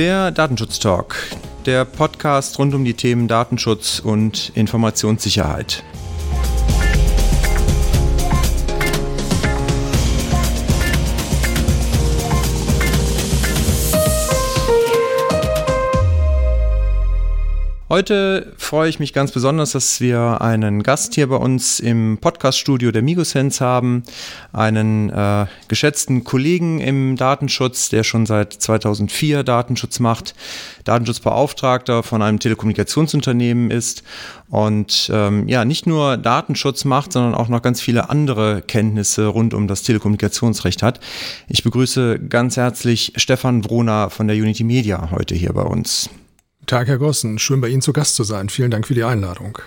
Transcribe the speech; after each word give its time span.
Der 0.00 0.30
Datenschutz-Talk, 0.30 1.14
der 1.66 1.84
Podcast 1.84 2.58
rund 2.58 2.74
um 2.74 2.86
die 2.86 2.94
Themen 2.94 3.28
Datenschutz 3.28 3.98
und 3.98 4.50
Informationssicherheit. 4.54 5.84
Heute 17.90 18.52
freue 18.56 18.88
ich 18.88 19.00
mich 19.00 19.12
ganz 19.12 19.32
besonders, 19.32 19.72
dass 19.72 20.00
wir 20.00 20.40
einen 20.40 20.84
Gast 20.84 21.16
hier 21.16 21.26
bei 21.26 21.34
uns 21.34 21.80
im 21.80 22.18
Podcaststudio 22.20 22.92
der 22.92 23.02
Migosense 23.02 23.64
haben, 23.64 24.04
einen 24.52 25.10
äh, 25.10 25.46
geschätzten 25.66 26.22
Kollegen 26.22 26.78
im 26.78 27.16
Datenschutz, 27.16 27.88
der 27.88 28.04
schon 28.04 28.26
seit 28.26 28.52
2004 28.52 29.42
Datenschutz 29.42 29.98
macht, 29.98 30.36
Datenschutzbeauftragter 30.84 32.04
von 32.04 32.22
einem 32.22 32.38
Telekommunikationsunternehmen 32.38 33.72
ist 33.72 34.04
und 34.50 35.10
ähm, 35.12 35.48
ja, 35.48 35.64
nicht 35.64 35.88
nur 35.88 36.16
Datenschutz 36.16 36.84
macht, 36.84 37.12
sondern 37.12 37.34
auch 37.34 37.48
noch 37.48 37.60
ganz 37.60 37.80
viele 37.80 38.08
andere 38.08 38.62
Kenntnisse 38.62 39.26
rund 39.26 39.52
um 39.52 39.66
das 39.66 39.82
Telekommunikationsrecht 39.82 40.84
hat. 40.84 41.00
Ich 41.48 41.64
begrüße 41.64 42.20
ganz 42.20 42.56
herzlich 42.56 43.14
Stefan 43.16 43.64
Wroner 43.64 44.10
von 44.10 44.28
der 44.28 44.36
Unity 44.36 44.62
Media 44.62 45.10
heute 45.10 45.34
hier 45.34 45.52
bei 45.52 45.62
uns. 45.62 46.08
Tag, 46.70 46.86
Herr 46.86 46.98
Gossen. 46.98 47.40
Schön 47.40 47.60
bei 47.60 47.66
Ihnen 47.66 47.82
zu 47.82 47.92
Gast 47.92 48.14
zu 48.14 48.22
sein. 48.22 48.48
Vielen 48.48 48.70
Dank 48.70 48.86
für 48.86 48.94
die 48.94 49.02
Einladung. 49.02 49.58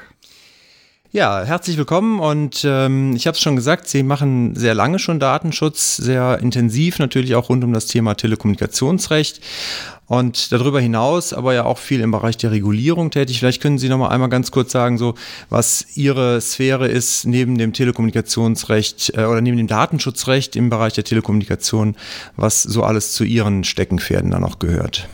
Ja, 1.11 1.44
herzlich 1.44 1.75
willkommen 1.75 2.21
und 2.21 2.61
ähm, 2.63 3.13
ich 3.13 3.27
habe 3.27 3.35
es 3.35 3.41
schon 3.41 3.57
gesagt, 3.57 3.89
Sie 3.89 4.03
machen 4.03 4.55
sehr 4.55 4.73
lange 4.73 4.99
schon 4.99 5.20
Datenschutz, 5.20 5.97
sehr 5.97 6.39
intensiv 6.39 6.99
natürlich 6.99 7.35
auch 7.35 7.49
rund 7.49 7.61
um 7.66 7.73
das 7.73 7.88
Thema 7.88 8.13
Telekommunikationsrecht 8.16 9.41
und 10.08 10.53
darüber 10.53 10.80
hinaus 10.80 11.33
aber 11.33 11.53
ja 11.53 11.66
auch 11.66 11.78
viel 11.78 12.00
im 12.00 12.11
Bereich 12.11 12.38
der 12.38 12.52
Regulierung 12.52 13.11
tätig. 13.11 13.39
Vielleicht 13.39 13.61
können 13.61 13.80
Sie 13.80 13.89
noch 13.89 13.97
mal 13.97 14.08
einmal 14.08 14.30
ganz 14.30 14.52
kurz 14.52 14.72
sagen, 14.72 14.97
so 14.97 15.16
was 15.50 15.85
Ihre 15.95 16.39
Sphäre 16.39 16.88
ist 16.88 17.25
neben 17.25 17.58
dem 17.58 17.73
Telekommunikationsrecht 17.73 19.11
äh, 19.17 19.25
oder 19.25 19.41
neben 19.41 19.58
dem 19.58 19.67
Datenschutzrecht 19.67 20.56
im 20.56 20.69
Bereich 20.69 20.94
der 20.94 21.03
Telekommunikation, 21.03 21.97
was 22.38 22.63
so 22.63 22.81
alles 22.81 23.11
zu 23.11 23.25
Ihren 23.25 23.66
Steckenpferden 23.66 24.31
dann 24.31 24.45
auch 24.45 24.58
gehört. 24.58 25.09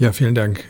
Ja, 0.00 0.12
vielen 0.12 0.34
Dank. 0.34 0.64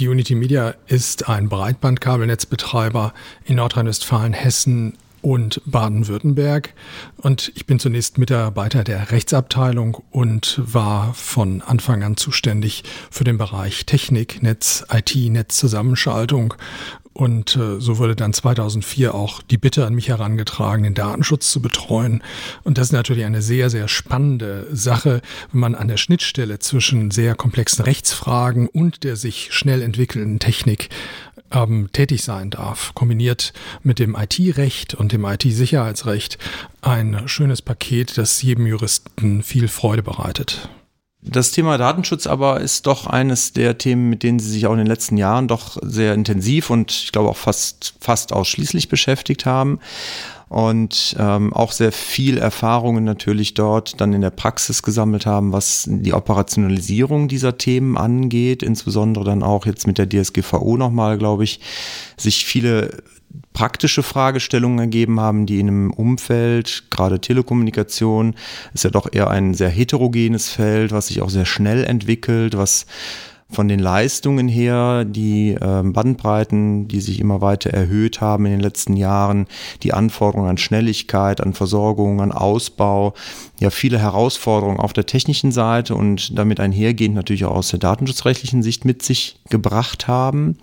Die 0.00 0.08
Unity 0.08 0.34
Media 0.34 0.74
ist 0.86 1.28
ein 1.28 1.50
Breitbandkabelnetzbetreiber 1.50 3.12
in 3.44 3.56
Nordrhein-Westfalen, 3.56 4.32
Hessen 4.32 4.96
und 5.22 5.62
Baden-Württemberg. 5.64 6.74
Und 7.16 7.52
ich 7.54 7.66
bin 7.66 7.78
zunächst 7.78 8.18
Mitarbeiter 8.18 8.84
der 8.84 9.10
Rechtsabteilung 9.10 10.02
und 10.10 10.60
war 10.62 11.14
von 11.14 11.62
Anfang 11.62 12.02
an 12.02 12.16
zuständig 12.16 12.84
für 13.10 13.24
den 13.24 13.38
Bereich 13.38 13.86
Technik, 13.86 14.42
Netz, 14.42 14.84
IT, 14.92 15.14
Netzzusammenschaltung 15.14 16.54
und 17.14 17.56
äh, 17.56 17.78
so 17.78 17.98
wurde 17.98 18.16
dann 18.16 18.32
2004 18.32 19.14
auch 19.14 19.42
die 19.42 19.58
Bitte 19.58 19.86
an 19.86 19.94
mich 19.94 20.08
herangetragen, 20.08 20.84
den 20.84 20.94
Datenschutz 20.94 21.50
zu 21.50 21.60
betreuen. 21.60 22.22
Und 22.64 22.78
das 22.78 22.88
ist 22.88 22.92
natürlich 22.92 23.24
eine 23.24 23.42
sehr, 23.42 23.68
sehr 23.68 23.88
spannende 23.88 24.66
Sache, 24.72 25.20
wenn 25.52 25.60
man 25.60 25.74
an 25.74 25.88
der 25.88 25.98
Schnittstelle 25.98 26.58
zwischen 26.58 27.10
sehr 27.10 27.34
komplexen 27.34 27.84
Rechtsfragen 27.84 28.66
und 28.66 29.04
der 29.04 29.16
sich 29.16 29.52
schnell 29.52 29.82
entwickelnden 29.82 30.38
Technik 30.38 30.88
ähm, 31.52 31.90
tätig 31.92 32.22
sein 32.22 32.50
darf. 32.50 32.92
Kombiniert 32.94 33.52
mit 33.82 33.98
dem 33.98 34.16
IT-Recht 34.16 34.94
und 34.94 35.12
dem 35.12 35.24
IT-Sicherheitsrecht 35.24 36.38
ein 36.80 37.22
schönes 37.26 37.62
Paket, 37.62 38.18
das 38.18 38.42
jedem 38.42 38.66
Juristen 38.66 39.42
viel 39.42 39.68
Freude 39.68 40.02
bereitet. 40.02 40.68
Das 41.24 41.52
Thema 41.52 41.78
Datenschutz 41.78 42.26
aber 42.26 42.60
ist 42.60 42.88
doch 42.88 43.06
eines 43.06 43.52
der 43.52 43.78
Themen, 43.78 44.10
mit 44.10 44.24
denen 44.24 44.40
Sie 44.40 44.50
sich 44.50 44.66
auch 44.66 44.72
in 44.72 44.78
den 44.78 44.88
letzten 44.88 45.16
Jahren 45.16 45.46
doch 45.46 45.78
sehr 45.80 46.14
intensiv 46.14 46.68
und 46.68 46.90
ich 46.90 47.12
glaube 47.12 47.28
auch 47.28 47.36
fast, 47.36 47.94
fast 48.00 48.32
ausschließlich 48.32 48.88
beschäftigt 48.88 49.46
haben. 49.46 49.78
Und 50.52 51.16
ähm, 51.18 51.50
auch 51.54 51.72
sehr 51.72 51.92
viel 51.92 52.36
Erfahrungen 52.36 53.04
natürlich 53.04 53.54
dort 53.54 53.98
dann 54.02 54.12
in 54.12 54.20
der 54.20 54.28
Praxis 54.28 54.82
gesammelt 54.82 55.24
haben, 55.24 55.50
was 55.50 55.88
die 55.88 56.12
Operationalisierung 56.12 57.26
dieser 57.26 57.56
Themen 57.56 57.96
angeht, 57.96 58.62
insbesondere 58.62 59.24
dann 59.24 59.42
auch 59.42 59.64
jetzt 59.64 59.86
mit 59.86 59.96
der 59.96 60.10
DSGVO 60.10 60.76
nochmal, 60.76 61.16
glaube 61.16 61.44
ich, 61.44 61.60
sich 62.18 62.44
viele 62.44 63.02
praktische 63.54 64.02
Fragestellungen 64.02 64.78
ergeben 64.78 65.20
haben, 65.20 65.46
die 65.46 65.58
in 65.58 65.68
einem 65.68 65.90
Umfeld, 65.90 66.84
gerade 66.90 67.18
Telekommunikation, 67.18 68.34
ist 68.74 68.84
ja 68.84 68.90
doch 68.90 69.08
eher 69.10 69.30
ein 69.30 69.54
sehr 69.54 69.70
heterogenes 69.70 70.50
Feld, 70.50 70.92
was 70.92 71.06
sich 71.06 71.22
auch 71.22 71.30
sehr 71.30 71.46
schnell 71.46 71.84
entwickelt, 71.84 72.58
was 72.58 72.84
von 73.52 73.68
den 73.68 73.78
Leistungen 73.78 74.48
her, 74.48 75.04
die 75.04 75.50
äh, 75.52 75.82
Bandbreiten, 75.84 76.88
die 76.88 77.00
sich 77.00 77.20
immer 77.20 77.40
weiter 77.40 77.70
erhöht 77.70 78.20
haben 78.20 78.46
in 78.46 78.52
den 78.52 78.60
letzten 78.60 78.96
Jahren, 78.96 79.46
die 79.82 79.92
Anforderungen 79.92 80.50
an 80.50 80.58
Schnelligkeit, 80.58 81.40
an 81.40 81.52
Versorgung, 81.52 82.20
an 82.20 82.32
Ausbau, 82.32 83.14
ja 83.60 83.70
viele 83.70 83.98
Herausforderungen 83.98 84.80
auf 84.80 84.92
der 84.92 85.06
technischen 85.06 85.52
Seite 85.52 85.94
und 85.94 86.36
damit 86.38 86.60
einhergehend 86.60 87.14
natürlich 87.14 87.44
auch 87.44 87.56
aus 87.56 87.68
der 87.68 87.78
datenschutzrechtlichen 87.78 88.62
Sicht 88.62 88.84
mit 88.84 89.02
sich 89.02 89.36
gebracht 89.48 90.08
haben. 90.08 90.56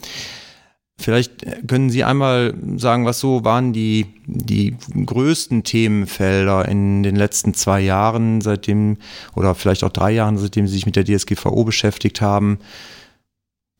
Vielleicht 0.99 1.45
können 1.65 1.89
Sie 1.89 2.03
einmal 2.03 2.53
sagen, 2.75 3.05
was 3.05 3.21
so 3.21 3.45
waren 3.45 3.71
die, 3.71 4.07
die 4.25 4.75
größten 5.05 5.63
Themenfelder 5.63 6.67
in 6.67 7.03
den 7.03 7.15
letzten 7.15 7.53
zwei 7.53 7.79
Jahren, 7.79 8.41
seitdem, 8.41 8.97
oder 9.33 9.55
vielleicht 9.55 9.85
auch 9.85 9.91
drei 9.91 10.11
Jahren, 10.11 10.37
seitdem 10.37 10.67
Sie 10.67 10.73
sich 10.73 10.85
mit 10.85 10.97
der 10.97 11.05
DSGVO 11.05 11.63
beschäftigt 11.63 12.19
haben. 12.19 12.59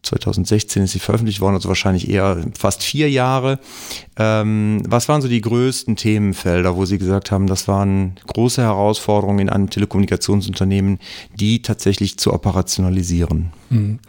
2016 0.10 0.84
ist 0.84 0.92
sie 0.92 1.00
veröffentlicht 1.00 1.40
worden, 1.40 1.56
also 1.56 1.70
wahrscheinlich 1.70 2.10
eher 2.10 2.44
fast 2.58 2.84
vier 2.84 3.10
Jahre. 3.10 3.60
Ähm, 4.18 4.82
was 4.88 5.08
waren 5.08 5.22
so 5.22 5.28
die 5.28 5.42
größten 5.42 5.96
Themenfelder, 5.96 6.76
wo 6.76 6.86
Sie 6.86 6.98
gesagt 6.98 7.32
haben, 7.32 7.48
das 7.48 7.68
waren 7.68 8.16
große 8.28 8.62
Herausforderungen 8.62 9.40
in 9.40 9.50
einem 9.50 9.70
Telekommunikationsunternehmen, 9.70 11.00
die 11.40 11.62
tatsächlich 11.62 12.18
zu 12.18 12.34
operationalisieren? 12.34 13.52
Hm. 13.70 14.00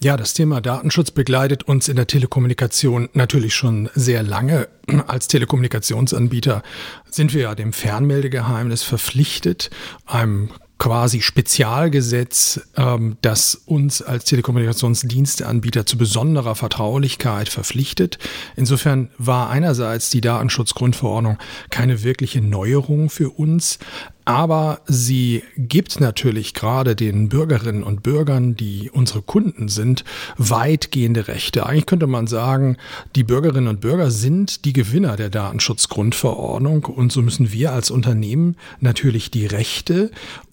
Ja, 0.00 0.16
das 0.16 0.34
Thema 0.34 0.60
Datenschutz 0.60 1.10
begleitet 1.10 1.64
uns 1.64 1.88
in 1.88 1.96
der 1.96 2.06
Telekommunikation 2.06 3.08
natürlich 3.12 3.54
schon 3.54 3.90
sehr 3.94 4.22
lange. 4.22 4.68
Als 5.06 5.28
Telekommunikationsanbieter 5.28 6.62
sind 7.10 7.34
wir 7.34 7.42
ja 7.42 7.54
dem 7.54 7.72
Fernmeldegeheimnis 7.72 8.82
verpflichtet, 8.82 9.70
einem 10.06 10.50
quasi 10.82 11.20
Spezialgesetz, 11.20 12.60
ähm, 12.76 13.16
das 13.22 13.54
uns 13.54 14.02
als 14.02 14.24
Telekommunikationsdiensteanbieter 14.24 15.86
zu 15.86 15.96
besonderer 15.96 16.56
Vertraulichkeit 16.56 17.48
verpflichtet. 17.48 18.18
Insofern 18.56 19.08
war 19.16 19.48
einerseits 19.48 20.10
die 20.10 20.20
Datenschutzgrundverordnung 20.20 21.38
keine 21.70 22.02
wirkliche 22.02 22.40
Neuerung 22.40 23.10
für 23.10 23.30
uns, 23.30 23.78
aber 24.24 24.80
sie 24.86 25.44
gibt 25.56 26.00
natürlich 26.00 26.52
gerade 26.52 26.96
den 26.96 27.28
Bürgerinnen 27.28 27.84
und 27.84 28.02
Bürgern, 28.02 28.56
die 28.56 28.90
unsere 28.92 29.22
Kunden 29.22 29.68
sind, 29.68 30.04
weitgehende 30.36 31.28
Rechte. 31.28 31.64
Eigentlich 31.64 31.86
könnte 31.86 32.08
man 32.08 32.26
sagen, 32.26 32.76
die 33.14 33.22
Bürgerinnen 33.22 33.68
und 33.68 33.80
Bürger 33.80 34.10
sind 34.10 34.64
die 34.64 34.72
Gewinner 34.72 35.14
der 35.14 35.30
Datenschutzgrundverordnung 35.30 36.86
und 36.86 37.12
so 37.12 37.22
müssen 37.22 37.52
wir 37.52 37.72
als 37.72 37.92
Unternehmen 37.92 38.56
natürlich 38.80 39.30
die 39.30 39.46
Rechte 39.46 40.10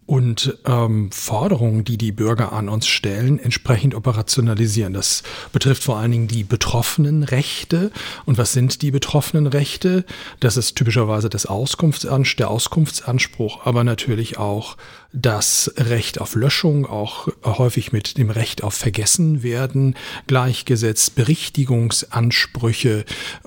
und 0.10 0.58
ähm, 0.66 1.12
Forderungen, 1.12 1.84
die 1.84 2.00
die 2.00 2.12
Bürger 2.12 2.52
an 2.52 2.68
uns 2.68 2.88
stellen, 2.88 3.38
entsprechend 3.38 3.94
operationalisieren. 3.94 4.92
Das 4.92 5.22
betrifft 5.54 5.84
vor 5.84 5.98
allen 5.98 6.10
Dingen 6.10 6.28
die 6.28 6.44
betroffenen 6.44 7.22
Rechte. 7.22 7.92
Und 8.26 8.40
was 8.40 8.52
sind 8.52 8.82
die 8.82 8.90
betroffenen 8.90 9.46
Rechte? 9.46 10.06
Das 10.40 10.58
ist 10.58 10.76
typischerweise 10.76 11.30
das 11.30 11.46
Auskunftsanspruch, 11.46 12.38
der 12.38 12.50
Auskunftsanspruch, 12.50 13.68
aber 13.68 13.84
natürlich 13.84 14.40
auch 14.40 14.78
das 15.12 15.74
Recht 15.78 16.22
auf 16.22 16.36
Löschung, 16.36 16.86
auch 16.86 17.28
häufig 17.44 17.92
mit 17.92 18.18
dem 18.18 18.30
Recht 18.30 18.64
auf 18.64 18.76
Vergessen 18.76 19.42
werden 19.42 19.96
gleichgesetzt, 20.28 21.16
Berichtigungsansprüche 21.16 23.06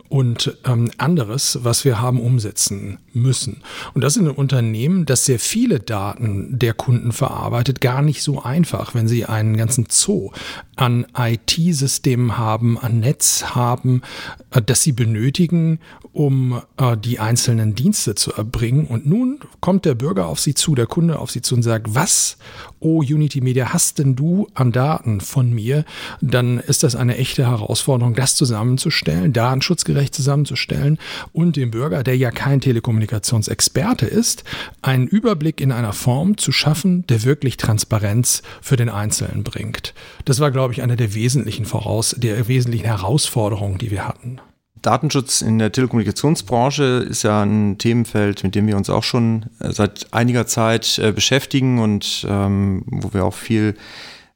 und 0.08 0.58
ähm, 0.64 0.90
anderes, 0.98 1.60
was 1.62 1.84
wir 1.84 2.00
haben 2.00 2.20
umsetzen 2.20 2.98
müssen. 3.12 3.62
Und 3.94 4.02
das 4.02 4.16
in 4.16 4.26
einem 4.26 4.36
Unternehmen, 4.36 5.06
das 5.06 5.24
sehr 5.24 5.38
viele 5.38 5.78
Daten 5.78 6.58
der 6.58 6.74
Kunden 6.74 7.12
verarbeitet, 7.12 7.80
gar 7.80 8.02
nicht 8.02 8.22
so 8.22 8.42
einfach, 8.42 8.94
wenn 8.94 9.06
sie 9.06 9.24
einen 9.26 9.56
ganzen 9.56 9.86
Zoo 9.88 10.32
an 10.74 11.06
IT-Systemen 11.16 12.38
haben, 12.38 12.78
an 12.78 13.00
Netz 13.00 13.44
haben, 13.54 14.02
äh, 14.50 14.60
das 14.60 14.82
sie 14.82 14.92
benötigen, 14.92 15.78
um 16.12 16.60
äh, 16.76 16.96
die 16.96 17.18
einzelnen 17.18 17.74
Dienste 17.74 18.14
zu 18.14 18.32
erbringen. 18.32 18.86
Und 18.86 19.06
nun 19.06 19.40
kommt 19.60 19.84
der 19.84 19.94
Bürger 19.94 20.26
auf 20.26 20.40
sie 20.40 20.54
zu, 20.54 20.74
der 20.74 20.86
Kunde 20.86 21.18
auf 21.18 21.30
sie 21.30 21.40
zu 21.40 21.54
und 21.54 21.62
sagt, 21.62 21.94
was, 21.94 22.36
oh 22.80 22.98
Unity 22.98 23.40
Media, 23.40 23.72
hast 23.72 23.98
denn 23.98 24.14
du 24.14 24.48
an 24.54 24.72
Daten 24.72 25.20
von 25.20 25.50
mir? 25.50 25.84
Dann 26.20 26.58
ist 26.58 26.82
das 26.82 26.96
eine 26.96 27.16
echte 27.16 27.46
Herausforderung, 27.46 28.14
das 28.14 28.36
zusammenzustellen, 28.36 29.32
datenschutzgerecht 29.32 30.14
zusammenzustellen 30.14 30.98
und 31.32 31.56
dem 31.56 31.70
Bürger, 31.70 32.02
der 32.02 32.16
ja 32.16 32.30
kein 32.30 32.60
Telekommunikationsexperte 32.60 34.06
ist, 34.06 34.44
einen 34.82 35.06
Überblick 35.06 35.60
in 35.60 35.72
einer 35.72 35.92
Form 35.92 36.36
zu 36.36 36.52
schaffen, 36.52 37.06
der 37.06 37.24
wirklich 37.24 37.56
Transparenz 37.56 38.42
für 38.60 38.76
den 38.76 38.90
Einzelnen 38.90 39.44
bringt. 39.44 39.94
Das 40.24 40.40
war, 40.40 40.50
glaube 40.50 40.74
ich, 40.74 40.82
eine 40.82 40.96
der 40.96 41.14
wesentlichen 41.14 41.64
Voraus, 41.64 42.14
der 42.18 42.48
wesentlichen 42.48 42.86
Herausforderungen, 42.86 43.78
die 43.78 43.90
wir 43.90 44.06
hatten. 44.06 44.40
Datenschutz 44.82 45.42
in 45.42 45.58
der 45.58 45.70
Telekommunikationsbranche 45.70 47.06
ist 47.08 47.22
ja 47.22 47.42
ein 47.42 47.78
Themenfeld, 47.78 48.42
mit 48.42 48.54
dem 48.56 48.66
wir 48.66 48.76
uns 48.76 48.90
auch 48.90 49.04
schon 49.04 49.46
äh, 49.60 49.72
seit 49.72 50.12
einiger 50.12 50.46
Zeit 50.46 50.98
äh, 50.98 51.12
beschäftigen 51.12 51.78
und 51.78 52.26
ähm, 52.28 52.82
wo 52.86 53.14
wir 53.14 53.24
auch 53.24 53.34
viel, 53.34 53.76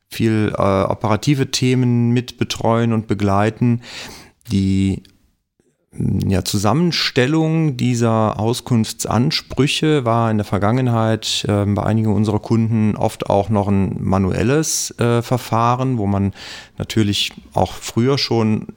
viel 0.08 0.52
äh, 0.56 0.62
operative 0.62 1.50
Themen 1.50 2.12
mit 2.12 2.38
betreuen 2.38 2.92
und 2.92 3.08
begleiten. 3.08 3.82
Die 4.52 5.02
mm, 5.90 6.30
ja, 6.30 6.44
Zusammenstellung 6.44 7.76
dieser 7.76 8.38
Auskunftsansprüche 8.38 10.04
war 10.04 10.30
in 10.30 10.38
der 10.38 10.46
Vergangenheit 10.46 11.44
äh, 11.48 11.64
bei 11.66 11.82
einigen 11.82 12.14
unserer 12.14 12.38
Kunden 12.38 12.94
oft 12.94 13.28
auch 13.28 13.48
noch 13.48 13.66
ein 13.66 13.96
manuelles 14.00 14.96
äh, 15.00 15.22
Verfahren, 15.22 15.98
wo 15.98 16.06
man 16.06 16.32
natürlich 16.78 17.32
auch 17.52 17.72
früher 17.72 18.16
schon 18.16 18.68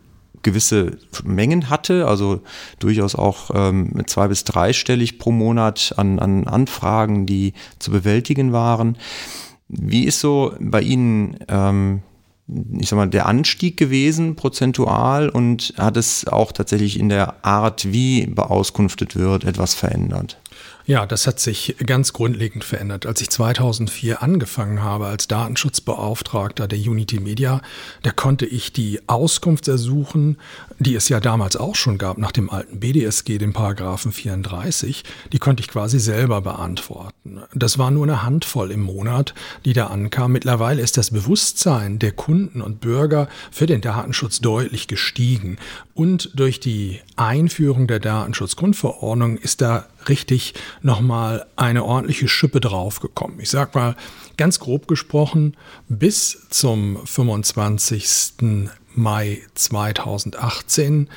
gewisse 0.42 0.98
Mengen 1.24 1.70
hatte, 1.70 2.08
also 2.08 2.42
durchaus 2.80 3.16
auch 3.16 3.52
ähm, 3.54 3.92
zwei- 4.08 4.28
bis 4.28 4.44
dreistellig 4.44 5.20
pro 5.20 5.32
Monat 5.32 5.94
an, 5.98 6.20
an 6.20 6.48
Anfragen, 6.48 7.26
die 7.26 7.54
zu 7.80 7.92
bewältigen 7.92 8.52
waren. 8.54 8.98
Wie 9.68 10.06
ist 10.06 10.20
so 10.20 10.54
bei 10.60 10.82
Ihnen, 10.82 11.38
ähm, 11.48 12.02
ich 12.78 12.90
sag 12.90 12.98
mal, 12.98 13.10
der 13.10 13.26
Anstieg 13.26 13.78
gewesen 13.78 14.36
prozentual 14.36 15.30
und 15.30 15.74
hat 15.78 15.98
es 15.98 16.28
auch 16.28 16.52
tatsächlich 16.52 17.00
in 17.00 17.10
der 17.10 17.46
Art, 17.46 17.92
wie 17.92 18.26
beauskunftet 18.28 19.16
wird, 19.16 19.44
etwas 19.44 19.74
verändert? 19.74 20.38
Ja, 20.90 21.06
das 21.06 21.28
hat 21.28 21.40
sich 21.40 21.76
ganz 21.86 22.14
grundlegend 22.14 22.64
verändert. 22.64 23.06
Als 23.06 23.22
ich 23.22 23.30
2004 23.30 24.24
angefangen 24.24 24.82
habe 24.82 25.06
als 25.06 25.28
Datenschutzbeauftragter 25.28 26.68
der 26.68 26.80
Unity 26.80 27.20
Media, 27.20 27.62
da 28.02 28.10
konnte 28.10 28.48
ich 28.48 28.74
die 28.74 29.00
Auskunft 29.06 29.68
ersuchen, 29.68 30.38
die 30.80 30.96
es 30.96 31.08
ja 31.08 31.20
damals 31.20 31.58
auch 31.58 31.76
schon 31.76 32.00
gab 32.00 32.18
nach 32.18 32.32
dem 32.32 32.50
alten 32.50 32.80
BDSG, 32.80 33.38
dem 33.38 33.54
Paragraphen 33.54 34.12
34, 34.12 35.04
die 35.32 35.38
konnte 35.38 35.62
ich 35.62 35.68
quasi 35.68 36.00
selber 36.00 36.42
beantworten. 36.42 37.42
Das 37.54 37.78
war 37.78 37.92
nur 37.92 38.06
eine 38.06 38.24
Handvoll 38.24 38.72
im 38.72 38.82
Monat, 38.82 39.36
die 39.66 39.74
da 39.74 39.88
ankam. 39.88 40.32
Mittlerweile 40.32 40.82
ist 40.82 40.98
das 40.98 41.12
Bewusstsein 41.12 42.00
der 42.00 42.14
Kunden 42.14 42.39
und 42.48 42.80
Bürger 42.80 43.28
für 43.52 43.66
den 43.66 43.82
Datenschutz 43.82 44.40
deutlich 44.40 44.88
gestiegen. 44.88 45.58
Und 45.94 46.32
durch 46.34 46.60
die 46.60 47.02
Einführung 47.16 47.88
der 47.88 48.00
Datenschutzgrundverordnung 48.00 49.38
ist 49.38 49.62
da 49.62 49.88
richtig 50.08 50.54
nochmal 50.82 51.46
eine 51.56 51.84
ordentliche 51.84 52.28
Schippe 52.28 52.60
draufgekommen. 52.60 53.40
Ich 53.40 53.50
sag 53.50 53.76
mal, 53.76 53.96
ganz 54.38 54.60
grob 54.60 54.88
gesprochen, 54.88 55.58
bis 55.90 56.48
zum 56.50 57.06
25. 57.06 58.70
Mai 58.96 59.42
2018 59.54 61.10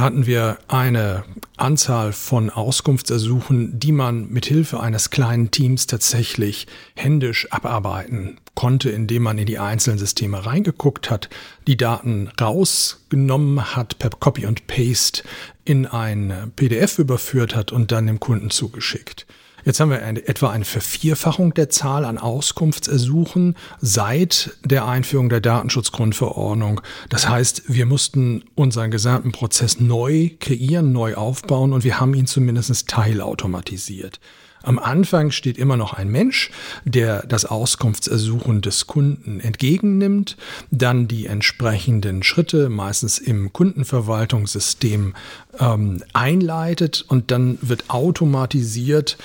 hatten 0.00 0.26
wir 0.26 0.58
eine 0.68 1.24
Anzahl 1.56 2.12
von 2.12 2.50
Auskunftsersuchen, 2.50 3.78
die 3.78 3.92
man 3.92 4.28
mit 4.28 4.46
Hilfe 4.46 4.80
eines 4.80 5.10
kleinen 5.10 5.50
Teams 5.50 5.86
tatsächlich 5.86 6.66
händisch 6.94 7.50
abarbeiten 7.50 8.38
konnte, 8.54 8.90
indem 8.90 9.22
man 9.22 9.38
in 9.38 9.46
die 9.46 9.58
einzelnen 9.58 9.98
Systeme 9.98 10.44
reingeguckt 10.44 11.10
hat, 11.10 11.28
die 11.66 11.76
Daten 11.76 12.30
rausgenommen 12.40 13.76
hat, 13.76 13.98
per 13.98 14.10
Copy 14.10 14.46
und 14.46 14.66
Paste 14.66 15.22
in 15.64 15.86
ein 15.86 16.52
PDF 16.56 16.98
überführt 16.98 17.54
hat 17.54 17.72
und 17.72 17.92
dann 17.92 18.06
dem 18.06 18.20
Kunden 18.20 18.50
zugeschickt. 18.50 19.26
Jetzt 19.66 19.80
haben 19.80 19.90
wir 19.90 20.00
eine, 20.00 20.28
etwa 20.28 20.50
eine 20.50 20.64
Vervierfachung 20.64 21.52
der 21.52 21.68
Zahl 21.68 22.04
an 22.04 22.18
Auskunftsersuchen 22.18 23.56
seit 23.80 24.56
der 24.64 24.86
Einführung 24.86 25.28
der 25.28 25.40
Datenschutzgrundverordnung. 25.40 26.80
Das 27.08 27.28
heißt, 27.28 27.64
wir 27.66 27.84
mussten 27.84 28.44
unseren 28.54 28.92
gesamten 28.92 29.32
Prozess 29.32 29.80
neu 29.80 30.30
kreieren, 30.38 30.92
neu 30.92 31.16
aufbauen 31.16 31.72
und 31.72 31.82
wir 31.82 31.98
haben 31.98 32.14
ihn 32.14 32.28
zumindest 32.28 32.86
teilautomatisiert. 32.86 34.20
Am 34.66 34.80
Anfang 34.80 35.30
steht 35.30 35.58
immer 35.58 35.76
noch 35.76 35.92
ein 35.94 36.10
Mensch, 36.10 36.50
der 36.84 37.24
das 37.24 37.44
Auskunftsersuchen 37.44 38.62
des 38.62 38.88
Kunden 38.88 39.38
entgegennimmt, 39.38 40.36
dann 40.72 41.06
die 41.06 41.26
entsprechenden 41.26 42.24
Schritte, 42.24 42.68
meistens 42.68 43.18
im 43.18 43.52
Kundenverwaltungssystem, 43.52 45.14
ähm, 45.58 46.02
einleitet 46.12 47.04
und 47.08 47.30
dann 47.30 47.58
wird 47.62 47.90
automatisiert 47.90 49.18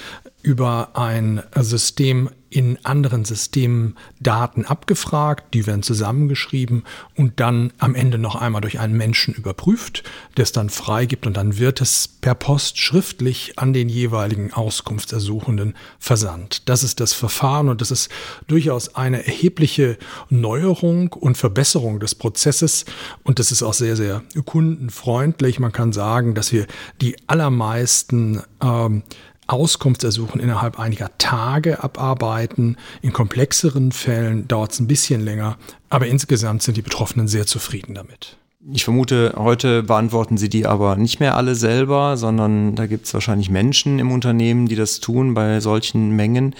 über 0.44 0.90
ein 0.96 1.44
System 1.60 2.30
in 2.52 2.78
anderen 2.84 3.24
Systemen 3.24 3.96
Daten 4.20 4.66
abgefragt, 4.66 5.54
die 5.54 5.66
werden 5.66 5.84
zusammengeschrieben 5.84 6.84
und 7.16 7.40
dann 7.40 7.72
am 7.78 7.96
Ende 7.96 8.18
noch 8.18 8.36
einmal 8.36 8.62
durch 8.62 8.78
einen 8.78 8.96
Menschen 8.98 9.34
überprüft, 9.34 10.04
der 10.36 10.44
es 10.44 10.52
dann 10.52 10.70
freigibt 10.70 11.26
und 11.26 11.38
dann 11.38 11.58
wird 11.58 11.80
es 11.80 12.10
per 12.10 12.36
Post 12.36 12.78
schriftlich 12.78 13.58
an 13.58 13.72
den 13.72 13.88
jeweiligen 13.88 14.52
Auskunftsersuchenden 14.52 15.76
versandt. 15.98 16.68
Das 16.68 16.84
ist 16.84 17.00
das 17.00 17.14
Verfahren 17.14 17.70
und 17.70 17.80
das 17.80 17.90
ist 17.90 18.10
durchaus 18.48 18.96
eine 18.96 19.26
erhebliche 19.26 19.98
Neuerung 20.30 21.14
und 21.14 21.38
Verbesserung 21.38 22.02
des 22.02 22.16
Prozesses 22.16 22.84
und 23.24 23.40
das 23.40 23.54
ist 23.54 23.64
auch 23.64 23.74
sehr, 23.74 23.96
sehr 23.96 24.24
kundenfreundlich. 24.46 25.62
Man 25.62 25.72
kann 25.72 25.94
sagen, 25.94 26.21
dass 26.36 26.52
wir 26.52 26.68
die 27.02 27.16
allermeisten 27.28 28.42
ähm, 28.62 29.04
Auskunftsersuchen 29.48 30.40
innerhalb 30.40 30.80
einiger 30.80 31.10
Tage 31.18 31.84
abarbeiten. 31.84 32.78
In 33.02 33.12
komplexeren 33.12 33.92
Fällen 33.92 34.48
dauert 34.48 34.72
es 34.72 34.80
ein 34.80 34.88
bisschen 34.88 35.22
länger, 35.22 35.58
aber 35.90 36.08
insgesamt 36.08 36.64
sind 36.64 36.78
die 36.78 36.82
Betroffenen 36.82 37.28
sehr 37.28 37.46
zufrieden 37.46 37.94
damit. 37.94 38.38
Ich 38.72 38.84
vermute, 38.84 39.34
heute 39.38 39.82
beantworten 39.84 40.38
Sie 40.38 40.48
die 40.48 40.68
aber 40.68 40.96
nicht 40.96 41.20
mehr 41.20 41.36
alle 41.36 41.56
selber, 41.56 42.16
sondern 42.16 42.76
da 42.76 42.86
gibt 42.86 43.08
es 43.08 43.14
wahrscheinlich 43.14 43.50
Menschen 43.50 43.98
im 43.98 44.12
Unternehmen, 44.12 44.68
die 44.68 44.76
das 44.76 45.00
tun 45.00 45.34
bei 45.34 45.60
solchen 45.60 46.12
Mengen. 46.12 46.56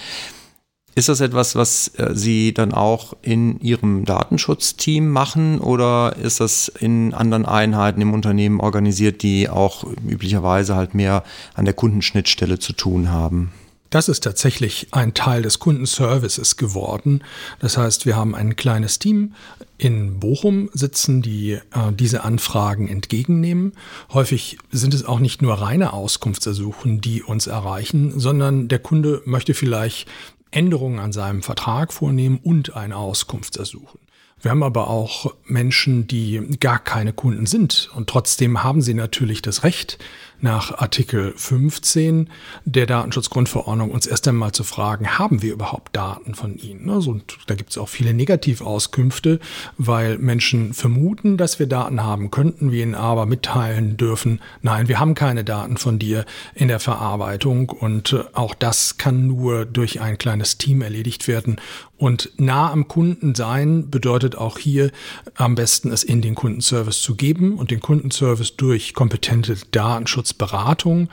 Ist 0.94 1.08
das 1.08 1.20
etwas, 1.20 1.56
was 1.56 1.88
äh, 1.96 2.10
Sie 2.12 2.52
dann 2.52 2.72
auch 2.72 3.14
in 3.22 3.58
Ihrem 3.60 4.04
Datenschutzteam 4.04 5.08
machen 5.08 5.58
oder 5.58 6.16
ist 6.16 6.40
das 6.40 6.68
in 6.68 7.14
anderen 7.14 7.46
Einheiten 7.46 8.02
im 8.02 8.12
Unternehmen 8.12 8.60
organisiert, 8.60 9.22
die 9.22 9.48
auch 9.48 9.84
üblicherweise 10.06 10.76
halt 10.76 10.94
mehr 10.94 11.24
an 11.54 11.64
der 11.64 11.74
Kundenschnittstelle 11.74 12.58
zu 12.58 12.74
tun 12.74 13.10
haben? 13.10 13.52
Das 13.92 14.08
ist 14.08 14.24
tatsächlich 14.24 14.88
ein 14.92 15.12
Teil 15.12 15.42
des 15.42 15.58
Kundenservices 15.58 16.56
geworden. 16.56 17.22
Das 17.58 17.76
heißt, 17.76 18.06
wir 18.06 18.16
haben 18.16 18.34
ein 18.34 18.56
kleines 18.56 18.98
Team 18.98 19.34
in 19.76 20.18
Bochum 20.18 20.70
sitzen, 20.72 21.20
die 21.20 21.52
äh, 21.52 21.60
diese 21.92 22.24
Anfragen 22.24 22.88
entgegennehmen. 22.88 23.72
Häufig 24.10 24.56
sind 24.70 24.94
es 24.94 25.04
auch 25.04 25.18
nicht 25.18 25.42
nur 25.42 25.54
reine 25.54 25.92
Auskunftsersuchen, 25.92 27.02
die 27.02 27.22
uns 27.22 27.48
erreichen, 27.48 28.18
sondern 28.18 28.68
der 28.68 28.78
Kunde 28.78 29.20
möchte 29.26 29.52
vielleicht 29.52 30.08
Änderungen 30.52 30.98
an 30.98 31.12
seinem 31.12 31.42
Vertrag 31.42 31.92
vornehmen 31.92 32.38
und 32.42 32.76
eine 32.76 32.96
Auskunft 32.96 33.56
ersuchen. 33.56 33.98
Wir 34.40 34.50
haben 34.50 34.64
aber 34.64 34.88
auch 34.88 35.34
Menschen, 35.44 36.08
die 36.08 36.56
gar 36.58 36.80
keine 36.80 37.12
Kunden 37.12 37.46
sind 37.46 37.90
und 37.94 38.08
trotzdem 38.08 38.64
haben 38.64 38.82
sie 38.82 38.94
natürlich 38.94 39.40
das 39.40 39.62
Recht, 39.62 39.98
nach 40.42 40.78
Artikel 40.78 41.32
15 41.36 42.28
der 42.64 42.86
Datenschutzgrundverordnung 42.86 43.90
uns 43.90 44.06
erst 44.06 44.28
einmal 44.28 44.52
zu 44.52 44.64
fragen, 44.64 45.18
haben 45.18 45.40
wir 45.40 45.52
überhaupt 45.52 45.96
Daten 45.96 46.34
von 46.34 46.56
Ihnen? 46.56 46.90
Also, 46.90 47.20
da 47.46 47.54
gibt 47.54 47.70
es 47.70 47.78
auch 47.78 47.88
viele 47.88 48.12
Negativauskünfte, 48.12 49.40
weil 49.78 50.18
Menschen 50.18 50.74
vermuten, 50.74 51.36
dass 51.36 51.58
wir 51.58 51.66
Daten 51.66 52.02
haben 52.02 52.30
könnten, 52.30 52.72
wir 52.72 52.82
ihnen 52.82 52.94
aber 52.94 53.26
mitteilen 53.26 53.96
dürfen, 53.96 54.40
nein, 54.60 54.88
wir 54.88 54.98
haben 54.98 55.14
keine 55.14 55.44
Daten 55.44 55.76
von 55.76 55.98
dir 55.98 56.24
in 56.54 56.68
der 56.68 56.80
Verarbeitung 56.80 57.70
und 57.70 58.12
äh, 58.12 58.24
auch 58.32 58.54
das 58.54 58.98
kann 58.98 59.26
nur 59.26 59.64
durch 59.64 60.00
ein 60.00 60.18
kleines 60.18 60.58
Team 60.58 60.82
erledigt 60.82 61.28
werden. 61.28 61.56
Und 62.02 62.32
nah 62.36 62.72
am 62.72 62.88
Kunden 62.88 63.36
sein 63.36 63.88
bedeutet 63.88 64.34
auch 64.34 64.58
hier 64.58 64.90
am 65.36 65.54
besten 65.54 65.92
es 65.92 66.02
in 66.02 66.20
den 66.20 66.34
Kundenservice 66.34 67.00
zu 67.00 67.14
geben 67.14 67.56
und 67.56 67.70
den 67.70 67.78
Kundenservice 67.78 68.56
durch 68.56 68.92
kompetente 68.92 69.56
Datenschutz 69.70 70.32
Beratung 70.32 71.08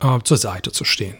äh, 0.00 0.18
zur 0.22 0.36
Seite 0.36 0.70
zu 0.70 0.84
stehen. 0.84 1.16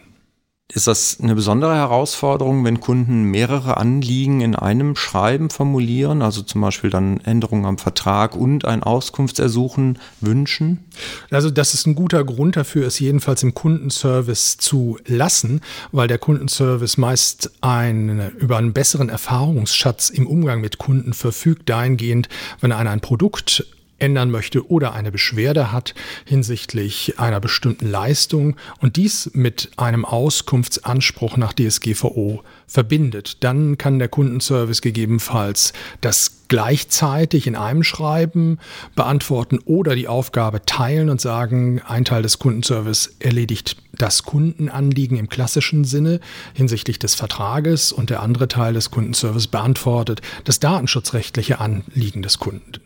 Ist 0.73 0.87
das 0.87 1.19
eine 1.21 1.35
besondere 1.35 1.75
Herausforderung, 1.75 2.65
wenn 2.65 2.79
Kunden 2.79 3.25
mehrere 3.25 3.77
Anliegen 3.77 4.41
in 4.41 4.55
einem 4.55 4.95
Schreiben 4.95 5.51
formulieren, 5.51 6.23
also 6.23 6.41
zum 6.41 6.61
Beispiel 6.61 6.89
dann 6.89 7.19
Änderungen 7.19 7.65
am 7.65 7.77
Vertrag 7.77 8.35
und 8.35 8.65
ein 8.65 8.81
Auskunftsersuchen 8.81 9.99
wünschen? 10.21 10.85
Also 11.29 11.51
das 11.51 11.75
ist 11.75 11.85
ein 11.85 11.93
guter 11.93 12.23
Grund 12.23 12.57
dafür, 12.57 12.87
es 12.87 12.99
jedenfalls 12.99 13.43
im 13.43 13.53
Kundenservice 13.53 14.57
zu 14.57 14.97
lassen, 15.05 15.61
weil 15.91 16.07
der 16.07 16.17
Kundenservice 16.17 16.97
meist 16.97 17.51
ein, 17.61 18.31
über 18.39 18.57
einen 18.57 18.73
besseren 18.73 19.09
Erfahrungsschatz 19.09 20.09
im 20.09 20.25
Umgang 20.25 20.61
mit 20.61 20.79
Kunden 20.79 21.13
verfügt, 21.13 21.69
dahingehend, 21.69 22.27
wenn 22.59 22.71
einer 22.71 22.89
ein 22.89 23.01
Produkt 23.01 23.67
ändern 24.05 24.29
möchte 24.29 24.69
oder 24.69 24.93
eine 24.93 25.11
Beschwerde 25.11 25.71
hat 25.71 25.95
hinsichtlich 26.25 27.15
einer 27.17 27.39
bestimmten 27.39 27.89
Leistung 27.89 28.55
und 28.79 28.97
dies 28.97 29.31
mit 29.33 29.71
einem 29.77 30.05
Auskunftsanspruch 30.05 31.37
nach 31.37 31.53
DSGVO 31.53 32.43
verbindet, 32.67 33.43
dann 33.43 33.79
kann 33.79 33.97
der 33.97 34.07
Kundenservice 34.07 34.81
gegebenenfalls 34.81 35.73
das 36.01 36.43
gleichzeitig 36.47 37.47
in 37.47 37.55
einem 37.55 37.81
Schreiben 37.81 38.59
beantworten 38.95 39.57
oder 39.65 39.95
die 39.95 40.07
Aufgabe 40.07 40.63
teilen 40.63 41.09
und 41.09 41.19
sagen, 41.19 41.81
ein 41.81 42.05
Teil 42.05 42.21
des 42.21 42.37
Kundenservice 42.37 43.15
erledigt 43.19 43.77
das 43.93 44.21
Kundenanliegen 44.21 45.17
im 45.17 45.29
klassischen 45.29 45.83
Sinne 45.83 46.19
hinsichtlich 46.53 46.99
des 46.99 47.15
Vertrages 47.15 47.91
und 47.91 48.11
der 48.11 48.21
andere 48.21 48.47
Teil 48.47 48.73
des 48.73 48.91
Kundenservice 48.91 49.47
beantwortet 49.47 50.21
das 50.43 50.59
datenschutzrechtliche 50.59 51.59
Anliegen 51.59 52.21
des 52.21 52.37
Kunden. 52.37 52.84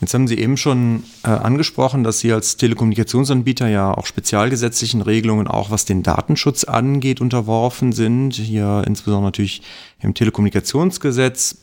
Jetzt 0.00 0.14
haben 0.14 0.26
Sie 0.26 0.38
eben 0.38 0.56
schon 0.56 1.04
äh, 1.24 1.28
angesprochen, 1.28 2.04
dass 2.04 2.20
Sie 2.20 2.32
als 2.32 2.56
Telekommunikationsanbieter 2.56 3.68
ja 3.68 3.92
auch 3.92 4.06
spezialgesetzlichen 4.06 5.02
Regelungen, 5.02 5.46
auch 5.46 5.70
was 5.70 5.84
den 5.84 6.02
Datenschutz 6.02 6.64
angeht, 6.64 7.20
unterworfen 7.20 7.92
sind. 7.92 8.32
Hier 8.34 8.82
insbesondere 8.86 9.26
natürlich 9.26 9.60
im 10.00 10.14
Telekommunikationsgesetz, 10.14 11.58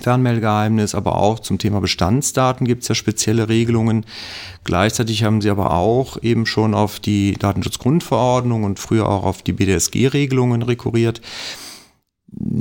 Fernmeldegeheimnis, 0.00 0.94
aber 0.94 1.16
auch 1.16 1.40
zum 1.40 1.58
Thema 1.58 1.80
Bestandsdaten 1.80 2.66
gibt 2.66 2.82
es 2.82 2.88
ja 2.88 2.94
spezielle 2.94 3.48
Regelungen. 3.48 4.06
Gleichzeitig 4.64 5.24
haben 5.24 5.42
Sie 5.42 5.50
aber 5.50 5.72
auch 5.72 6.22
eben 6.22 6.46
schon 6.46 6.74
auf 6.74 6.98
die 6.98 7.34
Datenschutzgrundverordnung 7.34 8.64
und 8.64 8.78
früher 8.78 9.06
auch 9.06 9.24
auf 9.24 9.42
die 9.42 9.52
BDSG-Regelungen 9.52 10.62
rekurriert. 10.62 11.20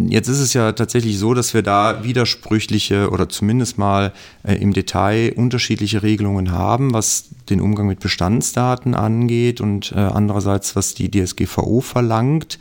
Jetzt 0.09 0.27
ist 0.27 0.39
es 0.39 0.53
ja 0.53 0.73
tatsächlich 0.73 1.17
so, 1.17 1.33
dass 1.33 1.53
wir 1.53 1.61
da 1.61 2.03
widersprüchliche 2.03 3.11
oder 3.11 3.29
zumindest 3.29 3.77
mal 3.77 4.11
äh, 4.43 4.55
im 4.55 4.73
Detail 4.73 5.33
unterschiedliche 5.37 6.03
Regelungen 6.03 6.51
haben, 6.51 6.93
was 6.93 7.29
den 7.49 7.61
Umgang 7.61 7.87
mit 7.87 8.01
Bestandsdaten 8.01 8.93
angeht 8.93 9.61
und 9.61 9.93
äh, 9.93 9.99
andererseits, 9.99 10.75
was 10.75 10.95
die 10.95 11.09
DSGVO 11.09 11.79
verlangt. 11.79 12.59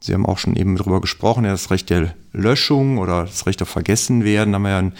Sie 0.00 0.12
haben 0.12 0.26
auch 0.26 0.38
schon 0.38 0.54
eben 0.56 0.76
darüber 0.76 1.00
gesprochen, 1.00 1.44
ja, 1.44 1.50
das 1.50 1.70
Recht 1.70 1.88
der 1.88 2.14
Löschung 2.32 2.98
oder 2.98 3.24
das 3.24 3.46
Recht 3.46 3.62
auf 3.62 3.68
Vergessenwerden. 3.68 4.52
Da 4.52 4.56
haben 4.56 4.62
wir 4.62 4.70
ja 4.70 4.78
in 4.80 4.92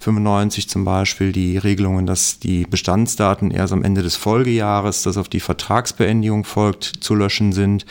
95 0.00 0.68
zum 0.68 0.84
Beispiel 0.84 1.30
die 1.30 1.58
Regelungen, 1.58 2.06
dass 2.06 2.40
die 2.40 2.64
Bestandsdaten 2.64 3.52
erst 3.52 3.72
am 3.72 3.84
Ende 3.84 4.02
des 4.02 4.16
Folgejahres, 4.16 5.02
das 5.04 5.16
auf 5.16 5.28
die 5.28 5.40
Vertragsbeendigung 5.40 6.44
folgt, 6.44 6.84
zu 6.84 7.14
löschen 7.14 7.52
sind. 7.52 7.86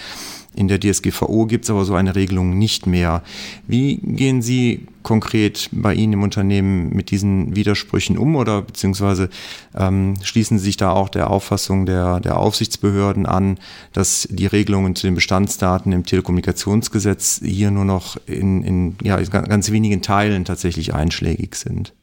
In 0.55 0.67
der 0.67 0.79
DSGVO 0.79 1.45
gibt 1.45 1.65
es 1.65 1.71
aber 1.71 1.85
so 1.85 1.95
eine 1.95 2.15
Regelung 2.15 2.57
nicht 2.57 2.85
mehr. 2.85 3.23
Wie 3.67 3.97
gehen 3.97 4.41
Sie 4.41 4.87
konkret 5.01 5.69
bei 5.71 5.93
Ihnen 5.93 6.13
im 6.13 6.23
Unternehmen 6.23 6.89
mit 6.89 7.11
diesen 7.11 7.55
Widersprüchen 7.55 8.17
um 8.17 8.35
oder 8.35 8.61
beziehungsweise 8.61 9.29
ähm, 9.75 10.15
schließen 10.23 10.59
Sie 10.59 10.65
sich 10.65 10.77
da 10.77 10.91
auch 10.91 11.09
der 11.09 11.29
Auffassung 11.29 11.85
der, 11.85 12.19
der 12.19 12.37
Aufsichtsbehörden 12.37 13.25
an, 13.25 13.57
dass 13.91 14.27
die 14.31 14.47
Regelungen 14.47 14.95
zu 14.95 15.07
den 15.07 15.15
Bestandsdaten 15.15 15.91
im 15.91 16.05
Telekommunikationsgesetz 16.05 17.41
hier 17.43 17.71
nur 17.71 17.85
noch 17.85 18.17
in, 18.25 18.63
in 18.63 18.95
ja, 19.03 19.19
ganz 19.21 19.71
wenigen 19.71 20.01
Teilen 20.01 20.45
tatsächlich 20.45 20.93
einschlägig 20.93 21.55
sind? 21.55 21.93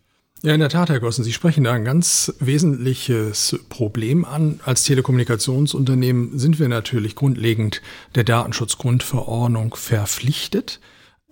Ja, 0.43 0.55
in 0.55 0.61
der 0.61 0.71
Tat, 0.71 0.89
Herr 0.89 1.01
Gossen, 1.01 1.23
Sie 1.23 1.35
sprechen 1.35 1.65
da 1.65 1.73
ein 1.73 1.85
ganz 1.85 2.33
wesentliches 2.41 3.61
Problem 3.69 4.25
an. 4.25 4.59
Als 4.65 4.85
Telekommunikationsunternehmen 4.85 6.39
sind 6.39 6.59
wir 6.59 6.69
natürlich 6.69 7.15
grundlegend 7.15 7.83
der 8.15 8.25
Datenschutzgrundverordnung 8.25 9.75
verpflichtet. 9.75 10.81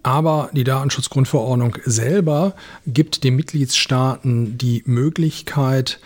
Aber 0.03 0.51
die 0.53 0.65
Datenschutzgrundverordnung 0.65 1.79
selber 1.87 2.55
gibt 2.87 3.25
den 3.25 3.37
Mitgliedstaaten 3.37 4.59
die 4.59 4.83
Möglichkeit, 4.85 6.01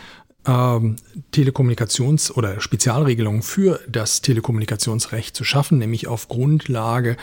ähm, 0.46 0.94
Telekommunikations- 1.34 2.30
oder 2.30 2.60
Spezialregelungen 2.60 3.42
für 3.42 3.80
das 3.88 4.22
Telekommunikationsrecht 4.22 5.34
zu 5.34 5.42
schaffen, 5.42 5.78
nämlich 5.78 6.06
auf 6.06 6.28
Grundlage 6.28 7.16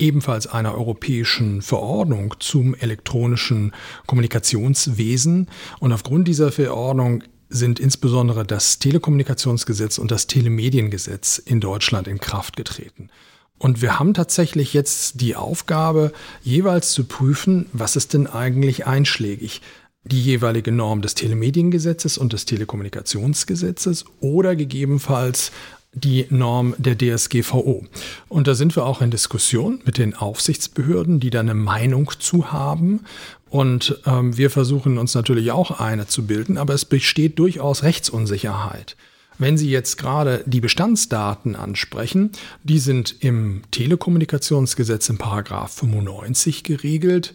ebenfalls 0.00 0.46
einer 0.46 0.74
europäischen 0.74 1.62
Verordnung 1.62 2.34
zum 2.38 2.74
elektronischen 2.74 3.72
Kommunikationswesen. 4.06 5.48
Und 5.78 5.92
aufgrund 5.92 6.28
dieser 6.28 6.52
Verordnung 6.52 7.22
sind 7.48 7.80
insbesondere 7.80 8.44
das 8.44 8.78
Telekommunikationsgesetz 8.78 9.98
und 9.98 10.10
das 10.10 10.26
Telemediengesetz 10.26 11.38
in 11.38 11.60
Deutschland 11.60 12.08
in 12.08 12.18
Kraft 12.18 12.56
getreten. 12.56 13.10
Und 13.58 13.82
wir 13.82 13.98
haben 13.98 14.14
tatsächlich 14.14 14.72
jetzt 14.72 15.20
die 15.20 15.36
Aufgabe, 15.36 16.12
jeweils 16.42 16.92
zu 16.92 17.04
prüfen, 17.04 17.66
was 17.74 17.94
ist 17.94 18.14
denn 18.14 18.26
eigentlich 18.26 18.86
einschlägig. 18.86 19.60
Die 20.02 20.22
jeweilige 20.22 20.72
Norm 20.72 21.02
des 21.02 21.14
Telemediengesetzes 21.14 22.16
und 22.16 22.32
des 22.32 22.46
Telekommunikationsgesetzes 22.46 24.06
oder 24.20 24.56
gegebenenfalls 24.56 25.52
die 25.92 26.26
Norm 26.30 26.74
der 26.78 26.96
DSGVO. 26.96 27.84
Und 28.28 28.46
da 28.46 28.54
sind 28.54 28.76
wir 28.76 28.86
auch 28.86 29.00
in 29.00 29.10
Diskussion 29.10 29.80
mit 29.84 29.98
den 29.98 30.14
Aufsichtsbehörden, 30.14 31.20
die 31.20 31.30
da 31.30 31.40
eine 31.40 31.54
Meinung 31.54 32.10
zu 32.18 32.52
haben. 32.52 33.00
Und 33.48 34.00
ähm, 34.06 34.36
wir 34.36 34.50
versuchen 34.50 34.98
uns 34.98 35.14
natürlich 35.14 35.50
auch 35.50 35.80
eine 35.80 36.06
zu 36.06 36.26
bilden, 36.26 36.58
aber 36.58 36.74
es 36.74 36.84
besteht 36.84 37.38
durchaus 37.38 37.82
Rechtsunsicherheit. 37.82 38.96
Wenn 39.38 39.56
Sie 39.56 39.70
jetzt 39.70 39.96
gerade 39.96 40.44
die 40.46 40.60
Bestandsdaten 40.60 41.56
ansprechen, 41.56 42.30
die 42.62 42.78
sind 42.78 43.16
im 43.20 43.62
Telekommunikationsgesetz 43.70 45.08
im 45.08 45.18
Paragraph 45.18 45.72
95 45.72 46.62
geregelt. 46.62 47.34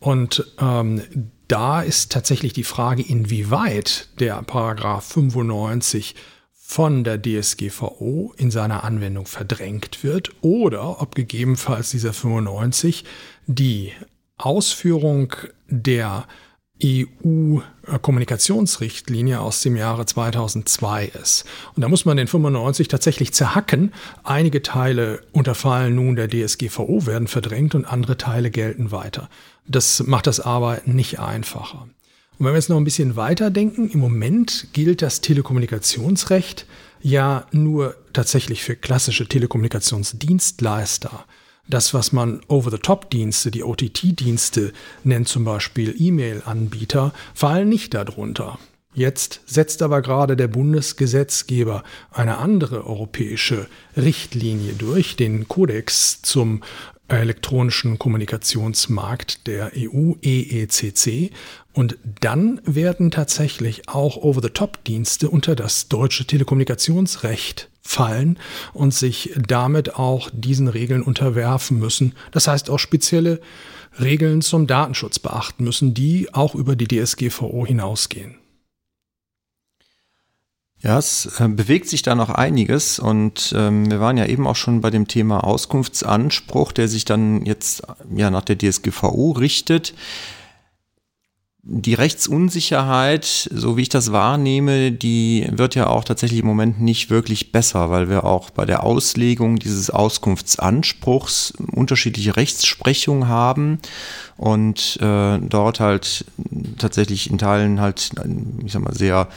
Und 0.00 0.46
ähm, 0.58 1.02
da 1.48 1.82
ist 1.82 2.10
tatsächlich 2.10 2.54
die 2.54 2.64
Frage, 2.64 3.02
inwieweit 3.02 4.08
der 4.18 4.42
Paragraph 4.42 5.04
95 5.04 6.14
von 6.72 7.04
der 7.04 7.20
DSGVO 7.20 8.32
in 8.38 8.50
seiner 8.50 8.82
Anwendung 8.82 9.26
verdrängt 9.26 10.02
wird 10.02 10.32
oder 10.40 11.02
ob 11.02 11.14
gegebenenfalls 11.14 11.90
dieser 11.90 12.14
95 12.14 13.04
die 13.46 13.92
Ausführung 14.38 15.34
der 15.68 16.26
EU-Kommunikationsrichtlinie 16.82 19.40
aus 19.40 19.60
dem 19.60 19.76
Jahre 19.76 20.06
2002 20.06 21.12
ist. 21.22 21.44
Und 21.76 21.82
da 21.82 21.88
muss 21.88 22.06
man 22.06 22.16
den 22.16 22.26
95 22.26 22.88
tatsächlich 22.88 23.34
zerhacken. 23.34 23.92
Einige 24.24 24.62
Teile 24.62 25.20
unterfallen 25.32 25.94
nun 25.94 26.16
der 26.16 26.28
DSGVO, 26.28 27.04
werden 27.04 27.28
verdrängt 27.28 27.74
und 27.74 27.84
andere 27.84 28.16
Teile 28.16 28.50
gelten 28.50 28.90
weiter. 28.90 29.28
Das 29.66 30.02
macht 30.06 30.26
das 30.26 30.40
Arbeiten 30.40 30.96
nicht 30.96 31.20
einfacher. 31.20 31.86
Und 32.42 32.46
wenn 32.46 32.54
wir 32.54 32.58
jetzt 32.58 32.70
noch 32.70 32.76
ein 32.76 32.82
bisschen 32.82 33.14
weiter 33.14 33.52
denken, 33.52 33.88
im 33.88 34.00
Moment 34.00 34.66
gilt 34.72 35.00
das 35.00 35.20
Telekommunikationsrecht 35.20 36.66
ja 37.00 37.46
nur 37.52 37.94
tatsächlich 38.12 38.64
für 38.64 38.74
klassische 38.74 39.28
Telekommunikationsdienstleister. 39.28 41.24
Das, 41.68 41.94
was 41.94 42.10
man 42.10 42.40
Over-the-Top-Dienste, 42.48 43.52
die 43.52 43.62
OTT-Dienste 43.62 44.72
nennt, 45.04 45.28
zum 45.28 45.44
Beispiel 45.44 45.94
E-Mail-Anbieter, 45.96 47.14
fallen 47.32 47.68
nicht 47.68 47.94
darunter. 47.94 48.58
Jetzt 48.92 49.40
setzt 49.46 49.80
aber 49.80 50.02
gerade 50.02 50.36
der 50.36 50.48
Bundesgesetzgeber 50.48 51.84
eine 52.10 52.38
andere 52.38 52.84
europäische 52.84 53.68
Richtlinie 53.96 54.72
durch, 54.72 55.14
den 55.14 55.46
Kodex 55.46 56.20
zum 56.22 56.64
elektronischen 57.20 57.98
Kommunikationsmarkt 57.98 59.46
der 59.46 59.72
EU 59.76 60.14
EECC 60.22 61.32
und 61.72 61.96
dann 62.20 62.60
werden 62.64 63.10
tatsächlich 63.10 63.88
auch 63.88 64.16
Over-the-Top-Dienste 64.16 65.30
unter 65.30 65.54
das 65.54 65.88
deutsche 65.88 66.26
Telekommunikationsrecht 66.26 67.68
fallen 67.80 68.38
und 68.72 68.94
sich 68.94 69.32
damit 69.36 69.96
auch 69.96 70.30
diesen 70.32 70.68
Regeln 70.68 71.02
unterwerfen 71.02 71.78
müssen. 71.78 72.14
Das 72.30 72.46
heißt 72.46 72.70
auch 72.70 72.78
spezielle 72.78 73.40
Regeln 74.00 74.40
zum 74.40 74.66
Datenschutz 74.66 75.18
beachten 75.18 75.64
müssen, 75.64 75.94
die 75.94 76.32
auch 76.32 76.54
über 76.54 76.76
die 76.76 76.88
DSGVO 76.88 77.66
hinausgehen. 77.66 78.41
Ja, 80.82 80.98
es 80.98 81.26
äh, 81.38 81.46
bewegt 81.46 81.88
sich 81.88 82.02
da 82.02 82.16
noch 82.16 82.28
einiges 82.28 82.98
und 82.98 83.54
ähm, 83.56 83.88
wir 83.88 84.00
waren 84.00 84.16
ja 84.16 84.26
eben 84.26 84.48
auch 84.48 84.56
schon 84.56 84.80
bei 84.80 84.90
dem 84.90 85.06
Thema 85.06 85.44
Auskunftsanspruch, 85.44 86.72
der 86.72 86.88
sich 86.88 87.04
dann 87.04 87.46
jetzt 87.46 87.84
ja 88.14 88.30
nach 88.30 88.42
der 88.42 88.58
DSGVO 88.58 89.30
richtet. 89.32 89.94
die 91.64 91.94
Rechtsunsicherheit, 91.94 93.24
so 93.24 93.76
wie 93.76 93.82
ich 93.82 93.88
das 93.88 94.10
wahrnehme, 94.10 94.90
die 94.90 95.46
wird 95.52 95.76
ja 95.76 95.86
auch 95.86 96.02
tatsächlich 96.02 96.40
im 96.40 96.46
Moment 96.46 96.80
nicht 96.80 97.08
wirklich 97.08 97.52
besser, 97.52 97.88
weil 97.90 98.08
wir 98.08 98.24
auch 98.24 98.50
bei 98.50 98.64
der 98.64 98.82
Auslegung 98.82 99.60
dieses 99.60 99.88
Auskunftsanspruchs 99.88 101.54
unterschiedliche 101.70 102.34
Rechtsprechung 102.34 103.28
haben 103.28 103.78
und 104.36 104.98
äh, 105.00 105.38
dort 105.38 105.78
halt 105.78 106.24
tatsächlich 106.78 107.30
in 107.30 107.38
Teilen 107.38 107.80
halt, 107.80 108.10
ich 108.64 108.72
sag 108.72 108.82
mal, 108.82 108.94
sehr 108.94 109.28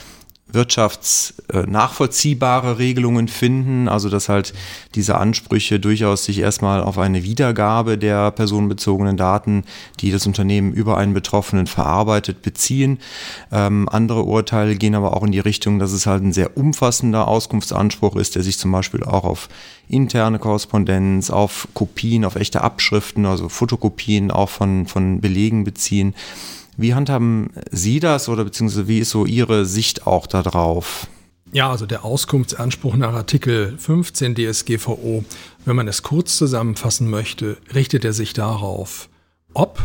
wirtschaftsnachvollziehbare 0.55 2.79
Regelungen 2.79 3.27
finden, 3.27 3.87
also 3.87 4.09
dass 4.09 4.29
halt 4.29 4.55
diese 4.95 5.17
Ansprüche 5.17 5.79
durchaus 5.79 6.25
sich 6.25 6.39
erstmal 6.39 6.81
auf 6.81 6.97
eine 6.97 7.23
Wiedergabe 7.23 7.99
der 7.99 8.31
personenbezogenen 8.31 9.17
Daten, 9.17 9.63
die 9.99 10.09
das 10.11 10.25
Unternehmen 10.25 10.73
über 10.73 10.97
einen 10.97 11.13
Betroffenen 11.13 11.67
verarbeitet, 11.67 12.41
beziehen. 12.41 12.97
Ähm, 13.51 13.87
andere 13.89 14.23
Urteile 14.23 14.75
gehen 14.75 14.95
aber 14.95 15.15
auch 15.15 15.21
in 15.23 15.31
die 15.31 15.39
Richtung, 15.39 15.77
dass 15.77 15.91
es 15.91 16.07
halt 16.07 16.23
ein 16.23 16.33
sehr 16.33 16.57
umfassender 16.57 17.27
Auskunftsanspruch 17.27 18.15
ist, 18.15 18.33
der 18.35 18.41
sich 18.41 18.57
zum 18.57 18.71
Beispiel 18.71 19.03
auch 19.03 19.25
auf 19.25 19.49
interne 19.87 20.39
Korrespondenz, 20.39 21.29
auf 21.29 21.67
Kopien, 21.73 22.25
auf 22.25 22.35
echte 22.35 22.61
Abschriften, 22.61 23.25
also 23.25 23.49
Fotokopien 23.49 24.31
auch 24.31 24.49
von, 24.49 24.87
von 24.87 25.21
Belegen 25.21 25.63
beziehen. 25.63 26.15
Wie 26.77 26.93
handhaben 26.93 27.51
Sie 27.71 27.99
das 27.99 28.29
oder 28.29 28.43
beziehungsweise 28.43 28.87
wie 28.87 28.99
ist 28.99 29.11
so 29.11 29.25
Ihre 29.25 29.65
Sicht 29.65 30.07
auch 30.07 30.27
darauf? 30.27 31.07
Ja, 31.51 31.69
also 31.69 31.85
der 31.85 32.03
Auskunftsanspruch 32.03 32.95
nach 32.95 33.13
Artikel 33.13 33.77
15 33.77 34.35
DSGVO, 34.35 35.23
wenn 35.63 35.75
man 35.75 35.87
es 35.87 36.03
kurz 36.03 36.37
zusammenfassen 36.37 37.09
möchte, 37.09 37.57
richtet 37.73 38.03
er 38.03 38.13
sich 38.13 38.33
darauf, 38.33 39.09
ob 39.53 39.79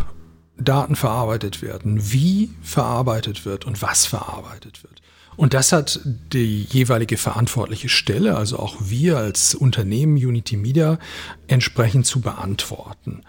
Daten 0.56 0.96
verarbeitet 0.96 1.62
werden, 1.62 2.12
wie 2.12 2.50
verarbeitet 2.62 3.44
wird 3.44 3.66
und 3.66 3.82
was 3.82 4.06
verarbeitet 4.06 4.82
wird. 4.82 5.00
Und 5.36 5.54
das 5.54 5.72
hat 5.72 6.00
die 6.04 6.64
jeweilige 6.64 7.16
verantwortliche 7.16 7.88
Stelle, 7.88 8.36
also 8.36 8.58
auch 8.58 8.76
wir 8.80 9.18
als 9.18 9.54
Unternehmen 9.54 10.16
Unity 10.16 10.56
Media, 10.56 10.98
entsprechend 11.46 12.04
zu 12.04 12.20
beantworten. 12.20 13.22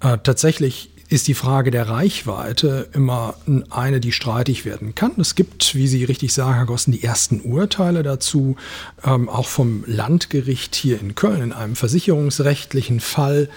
Äh, 0.00 0.18
tatsächlich 0.18 0.90
ist 1.08 1.26
die 1.26 1.34
Frage 1.34 1.70
der 1.70 1.88
Reichweite 1.88 2.88
immer 2.92 3.34
eine, 3.70 4.00
die 4.00 4.12
streitig 4.12 4.64
werden 4.64 4.94
kann. 4.94 5.12
Es 5.18 5.34
gibt, 5.34 5.74
wie 5.74 5.88
Sie 5.88 6.04
richtig 6.04 6.34
sagen, 6.34 6.54
Herr 6.54 6.66
Gossen, 6.66 6.92
die 6.92 7.02
ersten 7.02 7.40
Urteile 7.40 8.02
dazu, 8.02 8.56
ähm, 9.04 9.28
auch 9.28 9.48
vom 9.48 9.84
Landgericht 9.86 10.74
hier 10.74 11.00
in 11.00 11.14
Köln 11.14 11.42
in 11.42 11.52
einem 11.52 11.76
versicherungsrechtlichen 11.76 13.00
Fall. 13.00 13.48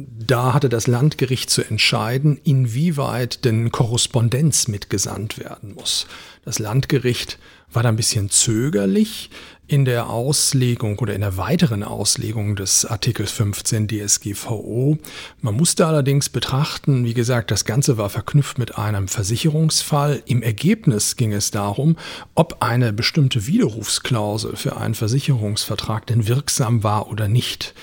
Da 0.00 0.54
hatte 0.54 0.68
das 0.68 0.86
Landgericht 0.86 1.50
zu 1.50 1.62
entscheiden, 1.64 2.40
inwieweit 2.44 3.44
denn 3.44 3.72
Korrespondenz 3.72 4.68
mitgesandt 4.68 5.38
werden 5.38 5.74
muss. 5.74 6.06
Das 6.44 6.60
Landgericht 6.60 7.40
war 7.72 7.82
da 7.82 7.88
ein 7.88 7.96
bisschen 7.96 8.30
zögerlich 8.30 9.28
in 9.66 9.84
der 9.84 10.08
Auslegung 10.08 11.00
oder 11.00 11.14
in 11.14 11.20
der 11.20 11.36
weiteren 11.36 11.82
Auslegung 11.82 12.54
des 12.54 12.84
Artikels 12.84 13.32
15 13.32 13.88
DSGVO. 13.88 14.98
Man 15.40 15.54
musste 15.54 15.84
allerdings 15.84 16.28
betrachten, 16.28 17.04
wie 17.04 17.12
gesagt, 17.12 17.50
das 17.50 17.64
Ganze 17.64 17.98
war 17.98 18.08
verknüpft 18.08 18.56
mit 18.56 18.78
einem 18.78 19.08
Versicherungsfall. 19.08 20.22
Im 20.26 20.42
Ergebnis 20.42 21.16
ging 21.16 21.32
es 21.32 21.50
darum, 21.50 21.96
ob 22.36 22.62
eine 22.62 22.92
bestimmte 22.92 23.48
Widerrufsklausel 23.48 24.54
für 24.54 24.76
einen 24.76 24.94
Versicherungsvertrag 24.94 26.06
denn 26.06 26.28
wirksam 26.28 26.84
war 26.84 27.10
oder 27.10 27.26
nicht. 27.26 27.74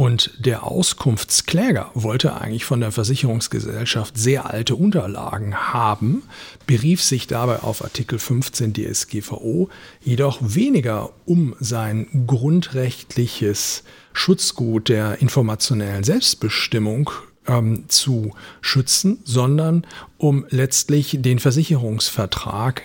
Und 0.00 0.30
der 0.38 0.64
Auskunftskläger 0.64 1.90
wollte 1.92 2.40
eigentlich 2.40 2.64
von 2.64 2.80
der 2.80 2.90
Versicherungsgesellschaft 2.90 4.16
sehr 4.16 4.48
alte 4.48 4.74
Unterlagen 4.74 5.54
haben, 5.74 6.22
berief 6.66 7.02
sich 7.02 7.26
dabei 7.26 7.58
auf 7.58 7.84
Artikel 7.84 8.18
15 8.18 8.72
DSGVO, 8.72 9.68
jedoch 10.00 10.38
weniger 10.40 11.10
um 11.26 11.54
sein 11.60 12.24
grundrechtliches 12.26 13.84
Schutzgut 14.14 14.88
der 14.88 15.20
informationellen 15.20 16.02
Selbstbestimmung 16.02 17.10
ähm, 17.46 17.84
zu 17.88 18.32
schützen, 18.62 19.18
sondern 19.24 19.86
um 20.16 20.46
letztlich 20.48 21.18
den 21.20 21.38
Versicherungsvertrag 21.38 22.84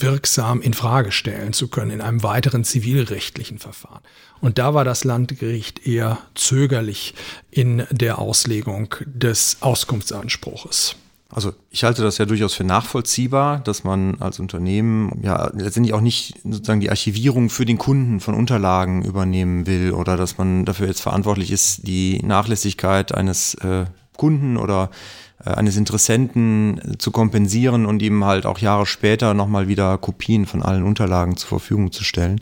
wirksam 0.00 0.60
in 0.60 0.74
Frage 0.74 1.12
stellen 1.12 1.52
zu 1.52 1.68
können 1.68 1.90
in 1.90 2.00
einem 2.00 2.22
weiteren 2.22 2.64
zivilrechtlichen 2.64 3.58
Verfahren. 3.58 4.02
Und 4.40 4.58
da 4.58 4.74
war 4.74 4.84
das 4.84 5.04
Landgericht 5.04 5.86
eher 5.86 6.18
zögerlich 6.34 7.14
in 7.50 7.86
der 7.90 8.18
Auslegung 8.18 8.94
des 9.06 9.58
Auskunftsanspruches. 9.60 10.96
Also 11.30 11.52
ich 11.70 11.82
halte 11.82 12.02
das 12.02 12.18
ja 12.18 12.26
durchaus 12.26 12.54
für 12.54 12.62
nachvollziehbar, 12.62 13.58
dass 13.58 13.82
man 13.82 14.20
als 14.20 14.38
Unternehmen 14.38 15.20
ja 15.22 15.50
letztendlich 15.52 15.92
auch 15.92 16.00
nicht 16.00 16.34
sozusagen 16.44 16.80
die 16.80 16.90
Archivierung 16.90 17.50
für 17.50 17.64
den 17.64 17.78
Kunden 17.78 18.20
von 18.20 18.34
Unterlagen 18.34 19.04
übernehmen 19.04 19.66
will 19.66 19.92
oder 19.92 20.16
dass 20.16 20.38
man 20.38 20.64
dafür 20.64 20.86
jetzt 20.86 21.00
verantwortlich 21.00 21.50
ist, 21.50 21.88
die 21.88 22.20
Nachlässigkeit 22.22 23.12
eines 23.12 23.54
äh, 23.54 23.86
Kunden 24.16 24.56
oder 24.56 24.90
eines 25.38 25.76
Interessenten 25.76 26.96
zu 26.98 27.10
kompensieren 27.10 27.86
und 27.86 28.02
ihm 28.02 28.24
halt 28.24 28.46
auch 28.46 28.58
Jahre 28.58 28.86
später 28.86 29.34
nochmal 29.34 29.68
wieder 29.68 29.98
Kopien 29.98 30.46
von 30.46 30.62
allen 30.62 30.84
Unterlagen 30.84 31.36
zur 31.36 31.48
Verfügung 31.48 31.92
zu 31.92 32.04
stellen. 32.04 32.40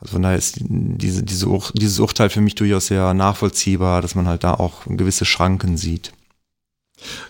Also 0.00 0.14
von 0.14 0.22
daher 0.22 0.36
ist 0.36 0.56
diese, 0.60 1.22
diese, 1.22 1.58
dieses 1.74 2.00
Urteil 2.00 2.30
für 2.30 2.40
mich 2.40 2.54
durchaus 2.54 2.88
sehr 2.88 3.14
nachvollziehbar, 3.14 4.02
dass 4.02 4.14
man 4.14 4.26
halt 4.26 4.44
da 4.44 4.54
auch 4.54 4.82
gewisse 4.86 5.24
Schranken 5.24 5.76
sieht. 5.76 6.12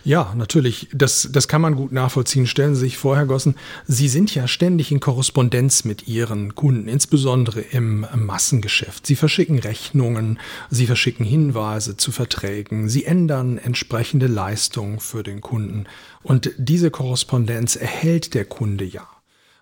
Ja, 0.03 0.33
natürlich. 0.35 0.87
Das, 0.93 1.29
das 1.31 1.47
kann 1.47 1.61
man 1.61 1.75
gut 1.75 1.91
nachvollziehen. 1.91 2.47
Stellen 2.47 2.75
Sie 2.75 2.81
sich 2.81 2.97
vor, 2.97 3.15
Herr 3.15 3.25
Gossen, 3.25 3.55
Sie 3.87 4.07
sind 4.07 4.33
ja 4.33 4.47
ständig 4.47 4.91
in 4.91 4.99
Korrespondenz 4.99 5.83
mit 5.83 6.07
Ihren 6.07 6.55
Kunden, 6.55 6.87
insbesondere 6.87 7.61
im 7.61 8.05
Massengeschäft. 8.15 9.05
Sie 9.05 9.15
verschicken 9.15 9.59
Rechnungen, 9.59 10.39
Sie 10.69 10.87
verschicken 10.87 11.25
Hinweise 11.25 11.97
zu 11.97 12.11
Verträgen, 12.11 12.89
Sie 12.89 13.05
ändern 13.05 13.57
entsprechende 13.57 14.27
Leistungen 14.27 14.99
für 14.99 15.23
den 15.23 15.41
Kunden. 15.41 15.85
Und 16.23 16.51
diese 16.57 16.91
Korrespondenz 16.91 17.75
erhält 17.75 18.33
der 18.33 18.45
Kunde 18.45 18.85
ja. 18.85 19.07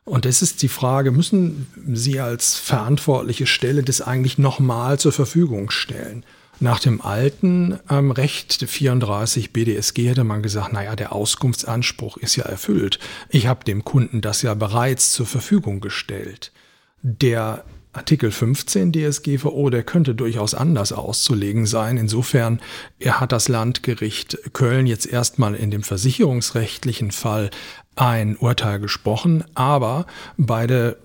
Und 0.06 0.26
es 0.26 0.42
ist 0.42 0.62
die 0.62 0.68
Frage, 0.68 1.12
müssen 1.12 1.68
Sie 1.94 2.20
als 2.20 2.58
verantwortliche 2.58 3.48
Stelle 3.48 3.84
das 3.84 4.02
eigentlich 4.02 4.38
nochmal 4.38 5.00
zur 5.00 5.14
Verfügung 5.14 5.70
stellen? 5.70 6.26
Nach 6.64 6.80
dem 6.80 7.02
alten 7.02 7.78
ähm, 7.90 8.12
Recht 8.12 8.54
34 8.70 9.52
BDSG 9.52 10.08
hätte 10.08 10.24
man 10.24 10.42
gesagt, 10.42 10.72
naja, 10.72 10.96
der 10.96 11.12
Auskunftsanspruch 11.12 12.16
ist 12.16 12.38
ja 12.38 12.46
erfüllt. 12.46 13.00
Ich 13.28 13.48
habe 13.48 13.66
dem 13.66 13.84
Kunden 13.84 14.22
das 14.22 14.44
ja 14.44 14.54
bereits 14.54 15.12
zur 15.12 15.26
Verfügung 15.26 15.82
gestellt. 15.82 16.54
Der 17.02 17.66
Artikel 17.92 18.32
15 18.32 18.94
DSGVO, 18.94 19.72
der 19.72 19.84
könnte 19.84 20.16
durchaus 20.16 20.54
anders 20.54 20.94
auszulegen 20.94 21.66
sein. 21.66 21.98
Insofern 21.98 22.62
er 22.98 23.20
hat 23.20 23.34
das 23.34 23.50
Landgericht 23.50 24.38
Köln 24.54 24.88
jetzt 24.88 25.06
erstmal 25.06 25.56
in 25.56 25.70
dem 25.70 25.84
versicherungsrechtlichen 25.84 27.12
Fall 27.12 27.50
ein 27.98 28.38
Urteil 28.38 28.80
gesprochen, 28.80 29.44
aber 29.54 30.06
beide 30.38 30.96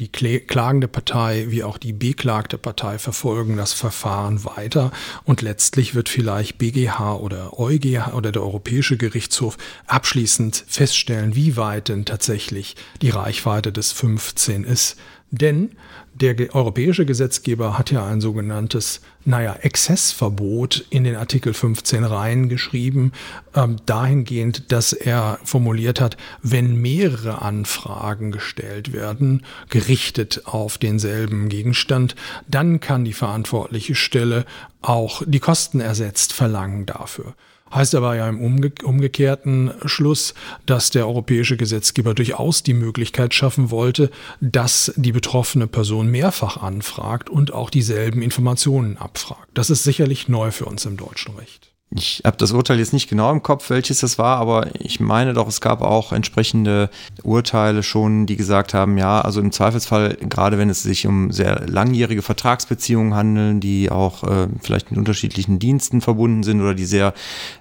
die 0.00 0.08
klagende 0.08 0.88
Partei 0.88 1.46
wie 1.48 1.62
auch 1.62 1.76
die 1.76 1.92
beklagte 1.92 2.56
Partei 2.56 2.98
verfolgen 2.98 3.58
das 3.58 3.74
Verfahren 3.74 4.44
weiter 4.44 4.92
und 5.24 5.42
letztlich 5.42 5.94
wird 5.94 6.08
vielleicht 6.08 6.56
BGH 6.56 7.16
oder 7.16 7.58
EuGH 7.58 8.14
oder 8.14 8.32
der 8.32 8.42
Europäische 8.42 8.96
Gerichtshof 8.96 9.58
abschließend 9.86 10.64
feststellen, 10.66 11.34
wie 11.34 11.56
weit 11.56 11.88
denn 11.88 12.06
tatsächlich 12.06 12.76
die 13.02 13.10
Reichweite 13.10 13.72
des 13.72 13.92
15 13.92 14.64
ist. 14.64 14.96
Denn 15.30 15.70
der 16.12 16.54
europäische 16.54 17.06
Gesetzgeber 17.06 17.78
hat 17.78 17.92
ja 17.92 18.04
ein 18.04 18.20
sogenanntes, 18.20 19.00
naja, 19.24 19.54
Exzessverbot 19.54 20.84
in 20.90 21.04
den 21.04 21.14
Artikel 21.14 21.54
15 21.54 22.02
reingeschrieben, 22.02 23.12
ähm, 23.54 23.76
dahingehend, 23.86 24.72
dass 24.72 24.92
er 24.92 25.38
formuliert 25.44 26.00
hat, 26.00 26.16
wenn 26.42 26.74
mehrere 26.80 27.42
Anfragen 27.42 28.32
gestellt 28.32 28.92
werden, 28.92 29.46
gerichtet 29.68 30.42
auf 30.46 30.78
denselben 30.78 31.48
Gegenstand, 31.48 32.16
dann 32.48 32.80
kann 32.80 33.04
die 33.04 33.12
verantwortliche 33.12 33.94
Stelle 33.94 34.44
auch 34.82 35.22
die 35.24 35.40
Kosten 35.40 35.80
ersetzt 35.80 36.32
verlangen 36.32 36.86
dafür. 36.86 37.34
Heißt 37.72 37.94
aber 37.94 38.16
ja 38.16 38.28
im 38.28 38.40
umge 38.40 38.72
umgekehrten 38.82 39.72
Schluss, 39.84 40.34
dass 40.66 40.90
der 40.90 41.06
europäische 41.06 41.56
Gesetzgeber 41.56 42.14
durchaus 42.14 42.62
die 42.62 42.74
Möglichkeit 42.74 43.34
schaffen 43.34 43.70
wollte, 43.70 44.10
dass 44.40 44.92
die 44.96 45.12
betroffene 45.12 45.66
Person 45.66 46.10
mehrfach 46.10 46.56
anfragt 46.56 47.30
und 47.30 47.52
auch 47.52 47.70
dieselben 47.70 48.22
Informationen 48.22 48.96
abfragt. 48.96 49.48
Das 49.54 49.70
ist 49.70 49.84
sicherlich 49.84 50.28
neu 50.28 50.50
für 50.50 50.64
uns 50.66 50.84
im 50.84 50.96
deutschen 50.96 51.36
Recht. 51.36 51.72
Ich 51.92 52.22
habe 52.24 52.36
das 52.36 52.52
Urteil 52.52 52.78
jetzt 52.78 52.92
nicht 52.92 53.08
genau 53.08 53.32
im 53.32 53.42
Kopf, 53.42 53.68
welches 53.68 53.98
das 53.98 54.16
war, 54.16 54.38
aber 54.38 54.68
ich 54.78 55.00
meine 55.00 55.34
doch, 55.34 55.48
es 55.48 55.60
gab 55.60 55.82
auch 55.82 56.12
entsprechende 56.12 56.88
Urteile 57.24 57.82
schon, 57.82 58.26
die 58.26 58.36
gesagt 58.36 58.74
haben, 58.74 58.96
ja, 58.96 59.20
also 59.20 59.40
im 59.40 59.50
Zweifelsfall, 59.50 60.16
gerade 60.20 60.56
wenn 60.56 60.70
es 60.70 60.84
sich 60.84 61.08
um 61.08 61.32
sehr 61.32 61.66
langjährige 61.66 62.22
Vertragsbeziehungen 62.22 63.16
handeln, 63.16 63.58
die 63.58 63.90
auch 63.90 64.22
äh, 64.22 64.46
vielleicht 64.60 64.92
mit 64.92 64.98
unterschiedlichen 64.98 65.58
Diensten 65.58 66.00
verbunden 66.00 66.44
sind 66.44 66.60
oder 66.60 66.74
die 66.74 66.84
sehr 66.84 67.12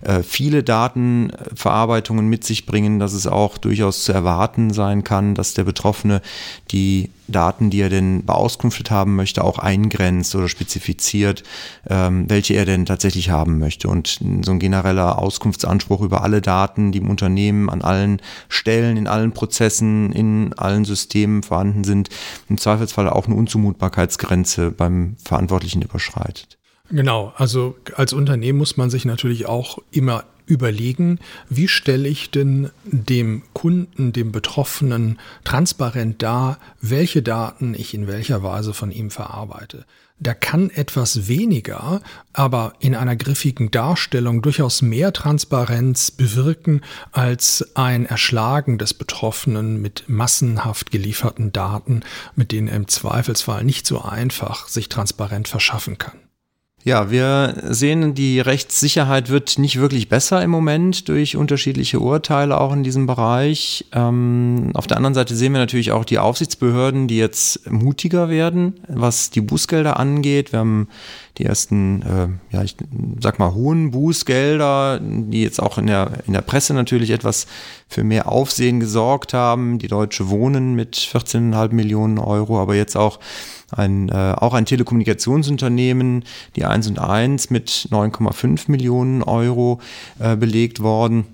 äh, 0.02 0.22
viele 0.22 0.62
Datenverarbeitungen 0.62 2.28
mit 2.28 2.44
sich 2.44 2.68
bringen, 2.68 3.00
dass 3.00 3.13
es 3.13 3.26
auch 3.26 3.58
durchaus 3.58 4.04
zu 4.04 4.13
erwarten 4.13 4.72
sein 4.72 5.04
kann, 5.04 5.34
dass 5.34 5.56
der 5.56 5.63
Betroffene 5.63 6.22
die 6.70 7.10
Daten, 7.32 7.70
die 7.70 7.82
er 7.82 7.89
denn 7.89 8.26
beauskunftet 8.26 8.92
haben 8.92 9.15
möchte, 9.15 9.44
auch 9.44 9.60
eingrenzt 9.60 10.36
oder 10.36 10.48
spezifiziert, 10.48 11.44
ähm, 11.89 12.26
welche 12.30 12.54
er 12.54 12.65
denn 12.65 12.86
tatsächlich 12.86 13.30
haben 13.30 13.60
möchte. 13.60 13.88
Und 13.88 14.20
so 14.42 14.52
ein 14.52 14.60
genereller 14.60 15.20
Auskunftsanspruch 15.20 16.02
über 16.02 16.24
alle 16.24 16.42
Daten, 16.42 16.92
die 16.92 17.00
im 17.00 17.10
Unternehmen 17.10 17.70
an 17.70 17.82
allen 17.82 18.22
Stellen, 18.48 18.98
in 18.98 19.08
allen 19.08 19.32
Prozessen, 19.32 20.12
in 20.12 20.54
allen 20.54 20.86
Systemen 20.86 21.44
vorhanden 21.44 21.84
sind, 21.84 22.10
im 22.50 22.58
Zweifelsfall 22.58 23.10
auch 23.10 23.26
eine 23.26 23.36
Unzumutbarkeitsgrenze 23.36 24.72
beim 24.72 25.15
Verantwortlichen 25.24 25.82
überschreitet. 25.82 26.58
Genau, 26.92 27.34
also 27.36 27.76
als 27.96 28.13
Unternehmen 28.13 28.58
muss 28.58 28.76
man 28.76 28.89
sich 28.89 29.06
natürlich 29.06 29.46
auch 29.46 29.78
immer 29.92 30.24
überlegen, 30.49 31.19
wie 31.47 31.67
stelle 31.67 32.09
ich 32.09 32.31
denn 32.31 32.71
dem 32.83 33.43
Kunden, 33.53 34.12
dem 34.12 34.31
Betroffenen 34.31 35.19
transparent 35.43 36.21
dar, 36.21 36.57
welche 36.81 37.21
Daten 37.21 37.73
ich 37.73 37.93
in 37.93 38.07
welcher 38.07 38.43
Weise 38.43 38.73
von 38.73 38.91
ihm 38.91 39.12
verarbeite. 39.12 39.85
Da 40.21 40.33
kann 40.33 40.69
etwas 40.69 41.29
weniger, 41.29 42.01
aber 42.33 42.73
in 42.79 42.93
einer 42.93 43.15
griffigen 43.15 43.71
Darstellung 43.71 44.41
durchaus 44.41 44.81
mehr 44.81 45.13
Transparenz 45.13 46.12
bewirken 46.12 46.81
als 47.13 47.71
ein 47.75 48.05
Erschlagen 48.05 48.77
des 48.77 48.93
Betroffenen 48.93 49.81
mit 49.81 50.09
massenhaft 50.09 50.91
gelieferten 50.91 51.53
Daten, 51.53 52.01
mit 52.35 52.51
denen 52.51 52.67
er 52.67 52.75
im 52.75 52.89
Zweifelsfall 52.89 53.63
nicht 53.63 53.88
so 53.88 54.01
einfach 54.01 54.67
sich 54.67 54.89
transparent 54.89 55.47
verschaffen 55.47 55.97
kann. 55.97 56.29
Ja, 56.86 57.12
wir 57.12 57.56
sehen, 57.70 58.13
die 58.13 58.39
Rechtssicherheit 58.39 59.30
wird 59.30 59.60
nicht 59.60 59.82
wirklich 59.82 60.08
besser 60.08 60.42
im 60.42 60.50
Moment 60.50 61.10
durch 61.10 61.36
unterschiedliche 61.36 62.00
Urteile 62.00 62.60
auch 62.60 62.72
in 62.72 62.86
diesem 62.86 63.06
Bereich. 63.06 63.86
Ähm, 63.92 64.72
auf 64.76 64.88
der 64.88 64.96
anderen 64.96 65.13
Seite 65.13 65.36
sehen 65.36 65.52
wir 65.52 65.60
natürlich 65.60 65.92
auch 65.92 66.06
die 66.06 66.20
Aufsichtsbehörden, 66.20 67.10
die 67.10 67.18
jetzt 67.18 67.70
mutiger 67.70 68.30
werden, 68.30 68.76
was 68.88 69.30
die 69.30 69.42
Bußgelder 69.42 70.00
angeht. 70.00 70.54
Wir 70.54 70.60
haben 70.60 70.88
die 71.38 71.44
ersten, 71.44 72.02
äh, 72.02 72.56
ja, 72.56 72.63
ich 72.63 72.78
sag 73.20 73.39
mal, 73.39 73.54
hohen 73.54 73.92
Bußgelder, 73.92 75.02
die 75.02 75.44
jetzt 75.44 75.62
auch 75.62 75.78
in 75.78 75.88
der, 75.88 76.12
in 76.28 76.34
der 76.34 76.42
Presse 76.42 76.74
natürlich 76.74 77.10
etwas 77.10 77.48
für 77.89 78.06
mehr 78.06 78.32
Aufsehen 78.32 78.80
gesorgt 78.80 79.34
haben. 79.34 79.80
Die 79.80 79.88
Deutsche 79.89 80.30
Wohnen 80.30 80.76
mit 80.76 80.96
14,5 80.96 81.74
Millionen 81.74 82.20
Euro, 82.20 82.58
aber 82.58 82.76
jetzt 82.76 82.96
auch 82.96 83.20
ein, 83.71 84.10
äh, 84.10 84.36
auch 84.38 84.53
ein 84.53 84.65
Telekommunikationsunternehmen, 84.65 86.23
die 86.55 86.65
1 86.65 86.88
und 86.88 86.99
1 86.99 87.49
mit 87.49 87.88
9,5 87.91 88.69
Millionen 88.69 89.23
Euro 89.23 89.79
äh, 90.19 90.36
belegt 90.36 90.82
worden 90.82 91.25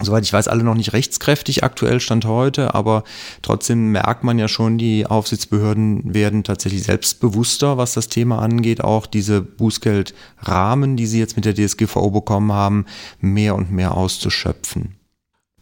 soweit 0.00 0.24
ich 0.24 0.32
weiß, 0.32 0.48
alle 0.48 0.62
noch 0.62 0.74
nicht 0.74 0.92
rechtskräftig 0.92 1.64
aktuell 1.64 2.00
Stand 2.00 2.24
heute, 2.24 2.74
aber 2.74 3.04
trotzdem 3.42 3.92
merkt 3.92 4.24
man 4.24 4.38
ja 4.38 4.48
schon, 4.48 4.78
die 4.78 5.06
Aufsichtsbehörden 5.06 6.14
werden 6.14 6.44
tatsächlich 6.44 6.84
selbstbewusster, 6.84 7.76
was 7.76 7.94
das 7.94 8.08
Thema 8.08 8.40
angeht, 8.40 8.82
auch 8.82 9.06
diese 9.06 9.40
Bußgeldrahmen, 9.40 10.96
die 10.96 11.06
sie 11.06 11.18
jetzt 11.18 11.36
mit 11.36 11.44
der 11.44 11.54
DSGVO 11.54 12.10
bekommen 12.10 12.52
haben, 12.52 12.86
mehr 13.20 13.54
und 13.54 13.72
mehr 13.72 13.96
auszuschöpfen. 13.96 14.94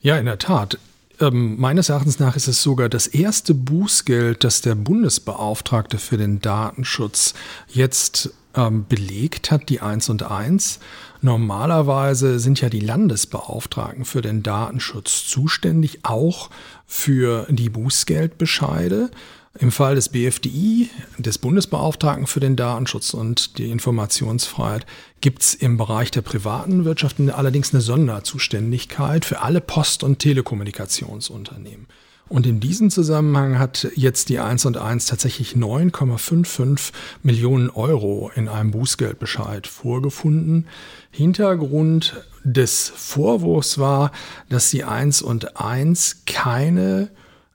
Ja, 0.01 0.19
in 0.19 0.27
der 0.27 0.39
Tat. 0.39 0.79
Ähm, 1.21 1.59
meines 1.59 1.89
Erachtens 1.89 2.19
nach 2.19 2.37
ist 2.37 2.49
es 2.49 2.63
sogar 2.63 2.89
das 2.89 3.07
erste 3.07 3.55
Bußgeld, 3.55 4.45
das 4.45 4.61
der 4.61 4.75
Bundesbeauftragte 4.75 5.99
für 5.99 6.17
den 6.17 6.41
Datenschutz 6.41 7.35
jetzt 7.69 8.31
ähm, 8.55 8.87
belegt 8.89 9.51
hat, 9.51 9.69
die 9.69 9.81
1 9.81 10.09
und 10.11 10.23
1. 10.25 10.81
Normalerweise 11.23 12.39
sind 12.39 12.61
ja 12.61 12.69
die 12.69 12.81
Landesbeauftragten 12.81 14.05
für 14.05 14.23
den 14.23 14.43
Datenschutz 14.43 15.27
zuständig, 15.27 16.01
auch 16.03 16.51
für 16.87 17.47
die 17.51 17.71
Bußgeldbescheide. 17.71 19.11
Im 19.59 19.73
Fall 19.73 19.95
des 19.95 20.11
BFDI, 20.11 20.91
des 21.19 21.39
Bundesbeauftragten 21.39 22.27
für 22.27 22.41
den 22.41 22.57
Datenschutz 22.57 23.15
und 23.15 23.57
die 23.59 23.71
Informationsfreiheit, 23.71 24.85
gibt 25.21 25.43
es 25.43 25.55
im 25.55 25.79
Bereich 25.79 26.11
der 26.11 26.21
privaten 26.21 26.85
Wirtschaft 26.85 27.19
allerdings 27.21 27.73
eine 27.73 27.81
Sonderzuständigkeit 27.81 29.25
für 29.25 29.41
alle 29.41 29.63
Post- 29.63 30.03
und 30.05 30.19
Telekommunikationsunternehmen. 30.19 31.87
Und 32.29 32.45
in 32.45 32.59
diesem 32.59 32.91
Zusammenhang 32.91 33.59
hat 33.59 33.89
jetzt 33.95 34.29
die 34.29 34.41
1 34.41 34.67
und 34.67 34.77
1 34.77 35.07
tatsächlich 35.07 35.55
9,55 35.55 36.93
Millionen 37.23 37.71
Euro 37.71 38.31
in 38.35 38.49
einem 38.49 38.73
Bußgeldbescheid 38.73 39.67
vorgefunden. 39.67 40.67
Hintergrund 41.13 42.17
des 42.43 42.93
Vorwurfs 42.95 43.79
war, 43.79 44.11
dass 44.49 44.71
die 44.71 44.85
1 44.85 45.23
und 45.23 45.57
1 45.57 46.25
keine 46.27 47.11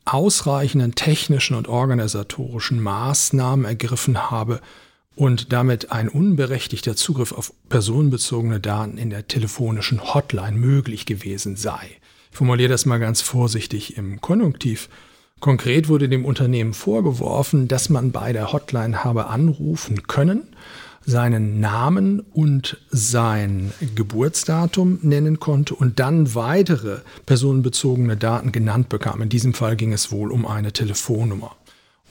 ausreichenden 0.06 0.96
technischen 0.96 1.56
und 1.56 1.68
organisatorischen 1.68 2.82
Maßnahmen 2.82 3.66
ergriffen 3.66 4.32
habe 4.32 4.62
und 5.16 5.52
damit 5.54 5.92
ein 5.92 6.10
unberechtigter 6.10 6.96
Zugriff 6.96 7.32
auf 7.32 7.54
personenbezogene 7.70 8.60
Daten 8.60 8.98
in 8.98 9.10
der 9.10 9.28
telefonischen 9.28 10.14
Hotline 10.14 10.58
möglich 10.58 11.06
gewesen 11.06 11.56
sei. 11.56 11.98
Ich 12.32 12.38
formuliere 12.38 12.70
das 12.70 12.86
mal 12.86 13.00
ganz 13.00 13.22
vorsichtig 13.22 13.98
im 13.98 14.22
Konjunktiv. 14.22 14.90
Konkret 15.40 15.90
wurde 15.90 16.08
dem 16.08 16.24
Unternehmen 16.24 16.74
vorgeworfen, 16.74 17.68
dass 17.68 17.90
man 17.90 18.12
bei 18.12 18.32
der 18.32 18.54
Hotline 18.54 19.04
habe 19.04 19.28
anrufen 19.28 20.04
können, 20.04 20.56
seinen 21.06 21.60
Namen 21.60 22.20
und 22.20 22.78
sein 22.90 23.74
Geburtsdatum 23.96 25.00
nennen 25.02 25.40
konnte 25.40 25.76
und 25.76 26.00
dann 26.00 26.36
weitere 26.36 27.00
personenbezogene 27.26 28.18
Daten 28.18 28.52
genannt 28.52 28.90
bekam. 28.90 29.22
In 29.22 29.30
diesem 29.30 29.54
Fall 29.54 29.76
ging 29.76 29.94
es 29.94 30.12
wohl 30.12 30.32
um 30.32 30.46
eine 30.46 30.72
Telefonnummer. 30.72 31.56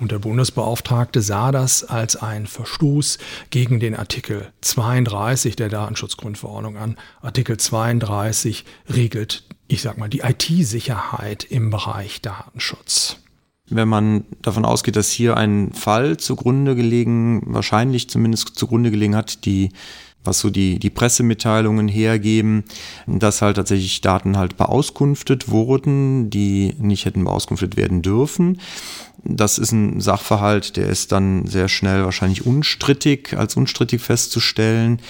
Und 0.00 0.12
der 0.12 0.18
Bundesbeauftragte 0.18 1.20
sah 1.20 1.53
das 1.53 1.85
als 1.85 2.16
einen 2.16 2.46
Verstoß 2.46 3.18
gegen 3.50 3.81
den 3.81 3.94
Artikel 3.94 4.50
32 4.62 5.57
der 5.57 5.68
Datenschutzgrundverordnung 5.68 6.79
an. 6.79 6.96
Artikel 7.20 7.59
32 7.59 8.64
regelt, 8.88 9.44
ich 9.68 9.83
sag 9.83 9.98
mal, 9.98 10.09
die 10.09 10.20
IT-Sicherheit 10.20 11.44
im 11.44 11.68
Bereich 11.68 12.22
Datenschutz. 12.22 13.18
Wenn 13.70 13.88
man 13.88 14.24
davon 14.42 14.64
ausgeht, 14.64 14.96
dass 14.96 15.11
hier 15.11 15.37
ein 15.37 15.72
Fall 15.72 16.16
zugrunde 16.16 16.74
gelegen, 16.74 17.42
wahrscheinlich 17.46 18.11
zumindest 18.11 18.56
zugrunde 18.56 18.90
gelegen 18.90 19.16
hat, 19.16 19.44
die 19.44 19.70
was 20.24 20.40
so 20.40 20.50
die, 20.50 20.78
die 20.78 20.90
Pressemitteilungen 20.90 21.88
hergeben, 21.88 22.64
dass 23.06 23.40
halt 23.40 23.56
tatsächlich 23.56 24.00
Daten 24.00 24.37
halt 24.37 24.56
beauskunftet 24.56 25.48
wurden, 25.48 26.28
die 26.30 26.74
nicht 26.78 27.06
hätten 27.06 27.24
beauskunftet 27.24 27.76
werden 27.76 28.02
dürfen. 28.02 28.61
Das 29.24 29.59
ist 29.59 29.72
ein 29.72 30.00
Sachverhalt, 30.00 30.76
der 30.76 30.88
ist 30.88 31.12
dann 31.12 31.46
sehr 31.46 31.68
schnell 31.68 32.04
wahrscheinlich 32.04 32.46
unstrittig, 32.46 33.35
als 33.37 33.56
unstrittig 33.56 34.00
festzustellen. 34.00 35.00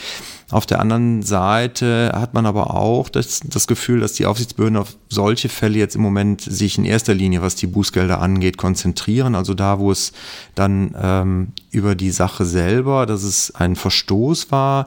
Auf 0.50 0.66
der 0.66 0.80
anderen 0.80 1.22
Seite 1.22 2.10
hat 2.14 2.34
man 2.34 2.44
aber 2.44 2.74
auch 2.74 3.08
das, 3.08 3.40
das 3.44 3.66
Gefühl, 3.66 4.00
dass 4.00 4.14
die 4.14 4.26
Aufsichtsbehörden 4.26 4.76
auf 4.76 4.96
solche 5.08 5.48
Fälle 5.48 5.78
jetzt 5.78 5.94
im 5.94 6.02
Moment 6.02 6.40
sich 6.40 6.76
in 6.76 6.84
erster 6.84 7.14
Linie, 7.14 7.40
was 7.42 7.54
die 7.54 7.68
Bußgelder 7.68 8.20
angeht, 8.20 8.56
konzentrieren. 8.56 9.34
Also 9.34 9.54
da, 9.54 9.78
wo 9.78 9.92
es 9.92 10.12
dann 10.56 10.94
ähm, 11.00 11.52
über 11.70 11.94
die 11.94 12.10
Sache 12.10 12.44
selber, 12.44 13.06
dass 13.06 13.22
es 13.22 13.54
ein 13.54 13.76
Verstoß 13.76 14.50
war, 14.50 14.86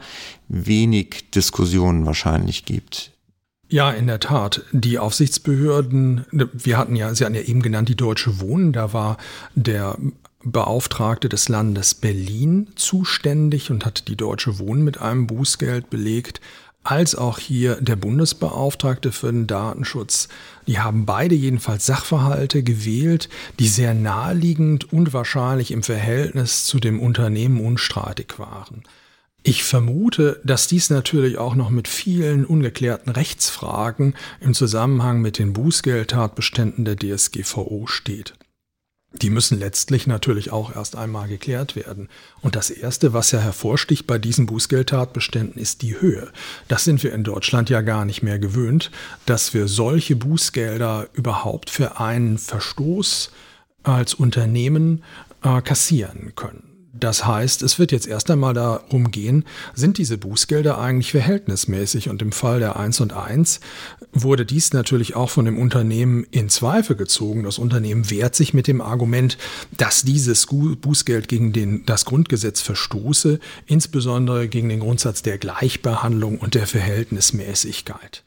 wenig 0.49 1.31
Diskussionen 1.31 2.05
wahrscheinlich 2.05 2.65
gibt. 2.65 3.11
Ja, 3.69 3.89
in 3.89 4.05
der 4.05 4.19
Tat. 4.19 4.61
Die 4.71 4.99
Aufsichtsbehörden, 4.99 6.25
wir 6.31 6.77
hatten 6.77 6.95
ja, 6.95 7.15
Sie 7.15 7.25
hatten 7.25 7.35
ja 7.35 7.41
eben 7.41 7.61
genannt, 7.61 7.89
die 7.89 7.95
Deutsche 7.95 8.39
Wohnen, 8.39 8.73
da 8.73 8.93
war 8.93 9.17
der 9.55 9.97
Beauftragte 10.43 11.29
des 11.29 11.49
Landes 11.49 11.93
Berlin 11.95 12.67
zuständig 12.75 13.71
und 13.71 13.85
hat 13.85 14.07
die 14.07 14.17
Deutsche 14.17 14.59
Wohnen 14.59 14.83
mit 14.83 14.99
einem 14.99 15.27
Bußgeld 15.27 15.89
belegt, 15.89 16.41
als 16.83 17.15
auch 17.15 17.39
hier 17.39 17.79
der 17.79 17.95
Bundesbeauftragte 17.95 19.11
für 19.11 19.31
den 19.31 19.47
Datenschutz. 19.47 20.27
Die 20.67 20.79
haben 20.79 21.05
beide 21.05 21.33
jedenfalls 21.33 21.85
Sachverhalte 21.85 22.61
gewählt, 22.61 23.29
die 23.59 23.67
sehr 23.67 23.93
naheliegend 23.93 24.91
und 24.91 25.13
wahrscheinlich 25.13 25.71
im 25.71 25.83
Verhältnis 25.83 26.65
zu 26.65 26.79
dem 26.79 26.99
Unternehmen 26.99 27.65
unstreitig 27.65 28.37
waren. 28.37 28.83
Ich 29.45 29.63
vermute, 29.63 30.39
dass 30.45 30.67
dies 30.67 30.89
natürlich 30.89 31.37
auch 31.37 31.55
noch 31.55 31.69
mit 31.69 31.89
vielen 31.89 32.45
ungeklärten 32.45 33.11
Rechtsfragen 33.11 34.15
im 34.39 34.53
Zusammenhang 34.53 35.21
mit 35.21 35.37
den 35.37 35.51
Bußgeldtatbeständen 35.51 36.85
der 36.85 36.95
DSGVO 36.95 37.87
steht. 37.87 38.35
Die 39.13 39.29
müssen 39.29 39.59
letztlich 39.59 40.07
natürlich 40.07 40.51
auch 40.51 40.75
erst 40.75 40.95
einmal 40.95 41.27
geklärt 41.27 41.75
werden. 41.75 42.09
Und 42.41 42.55
das 42.55 42.71
Erste, 42.71 43.13
was 43.13 43.31
ja 43.31 43.39
hervorsticht 43.39 44.07
bei 44.07 44.17
diesen 44.17 44.47
Bußgeldtatbeständen, 44.47 45.61
ist 45.61 45.83
die 45.83 45.99
Höhe. 46.01 46.31
Das 46.67 46.83
sind 46.83 47.03
wir 47.03 47.13
in 47.13 47.23
Deutschland 47.23 47.69
ja 47.69 47.81
gar 47.81 48.05
nicht 48.05 48.23
mehr 48.23 48.39
gewöhnt, 48.39 48.91
dass 49.25 49.53
wir 49.53 49.67
solche 49.67 50.15
Bußgelder 50.15 51.07
überhaupt 51.13 51.69
für 51.69 51.99
einen 51.99 52.37
Verstoß 52.37 53.31
als 53.83 54.13
Unternehmen 54.13 55.03
äh, 55.43 55.61
kassieren 55.61 56.33
können. 56.35 56.72
Das 56.95 57.25
heißt, 57.25 57.63
es 57.63 57.79
wird 57.79 57.91
jetzt 57.91 58.05
erst 58.05 58.29
einmal 58.29 58.53
darum 58.53 59.09
gehen, 59.09 59.45
sind 59.73 59.97
diese 59.97 60.19
Bußgelder 60.19 60.77
eigentlich 60.77 61.11
verhältnismäßig? 61.11 62.09
Und 62.09 62.21
im 62.21 62.31
Fall 62.31 62.59
der 62.59 62.77
1 62.77 63.01
und 63.01 63.13
1 63.13 63.59
wurde 64.11 64.45
dies 64.45 64.73
natürlich 64.73 65.15
auch 65.15 65.31
von 65.31 65.45
dem 65.45 65.57
Unternehmen 65.57 66.23
in 66.29 66.49
Zweifel 66.49 66.95
gezogen. 66.95 67.43
Das 67.43 67.57
Unternehmen 67.57 68.11
wehrt 68.11 68.35
sich 68.35 68.53
mit 68.53 68.67
dem 68.67 68.79
Argument, 68.79 69.39
dass 69.71 70.03
dieses 70.03 70.45
Bußgeld 70.45 71.27
gegen 71.27 71.51
den, 71.51 71.83
das 71.87 72.05
Grundgesetz 72.05 72.61
verstoße, 72.61 73.39
insbesondere 73.65 74.47
gegen 74.47 74.69
den 74.69 74.81
Grundsatz 74.81 75.23
der 75.23 75.39
Gleichbehandlung 75.39 76.37
und 76.37 76.53
der 76.53 76.67
Verhältnismäßigkeit. 76.67 78.23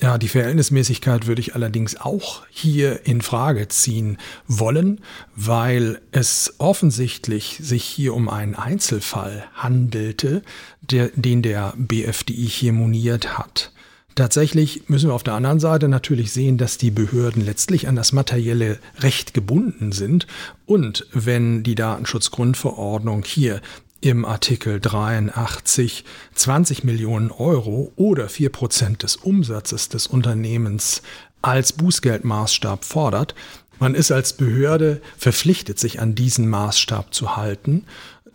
Ja, 0.00 0.18
die 0.18 0.28
Verhältnismäßigkeit 0.28 1.26
würde 1.26 1.40
ich 1.40 1.54
allerdings 1.54 1.96
auch 2.00 2.42
hier 2.50 3.06
in 3.06 3.22
Frage 3.22 3.68
ziehen 3.68 4.18
wollen, 4.48 5.00
weil 5.36 6.00
es 6.10 6.54
offensichtlich 6.58 7.58
sich 7.62 7.84
hier 7.84 8.14
um 8.14 8.28
einen 8.28 8.56
Einzelfall 8.56 9.44
handelte, 9.54 10.42
der, 10.80 11.10
den 11.14 11.42
der 11.42 11.74
BFDI 11.76 12.48
hier 12.48 12.72
moniert 12.72 13.38
hat. 13.38 13.72
Tatsächlich 14.16 14.88
müssen 14.88 15.08
wir 15.08 15.14
auf 15.14 15.24
der 15.24 15.34
anderen 15.34 15.58
Seite 15.58 15.88
natürlich 15.88 16.32
sehen, 16.32 16.56
dass 16.58 16.78
die 16.78 16.92
Behörden 16.92 17.44
letztlich 17.44 17.88
an 17.88 17.96
das 17.96 18.12
materielle 18.12 18.78
Recht 18.98 19.34
gebunden 19.34 19.90
sind 19.90 20.26
und 20.66 21.06
wenn 21.12 21.64
die 21.64 21.74
Datenschutzgrundverordnung 21.74 23.24
hier 23.24 23.60
im 24.04 24.26
Artikel 24.26 24.80
83 24.80 26.04
20 26.34 26.84
Millionen 26.84 27.30
Euro 27.30 27.90
oder 27.96 28.28
4 28.28 28.50
Prozent 28.50 29.02
des 29.02 29.16
Umsatzes 29.16 29.88
des 29.88 30.06
Unternehmens 30.06 31.02
als 31.40 31.72
Bußgeldmaßstab 31.72 32.84
fordert, 32.84 33.34
man 33.78 33.94
ist 33.94 34.12
als 34.12 34.34
Behörde 34.34 35.00
verpflichtet, 35.16 35.78
sich 35.78 36.00
an 36.00 36.14
diesen 36.14 36.48
Maßstab 36.48 37.12
zu 37.14 37.36
halten. 37.36 37.86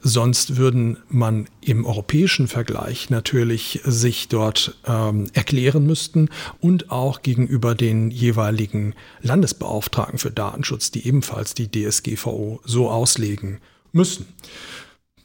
Sonst 0.01 0.57
würden 0.57 0.97
man 1.09 1.47
im 1.61 1.85
europäischen 1.85 2.47
Vergleich 2.47 3.09
natürlich 3.09 3.81
sich 3.83 4.27
dort 4.27 4.75
ähm, 4.87 5.29
erklären 5.33 5.85
müssten 5.85 6.29
und 6.61 6.89
auch 6.89 7.21
gegenüber 7.21 7.75
den 7.75 8.09
jeweiligen 8.09 8.95
Landesbeauftragten 9.21 10.17
für 10.17 10.31
Datenschutz, 10.31 10.91
die 10.91 11.05
ebenfalls 11.05 11.53
die 11.53 11.69
DSGVO 11.69 12.61
so 12.63 12.89
auslegen 12.89 13.59
müssen. 13.91 14.27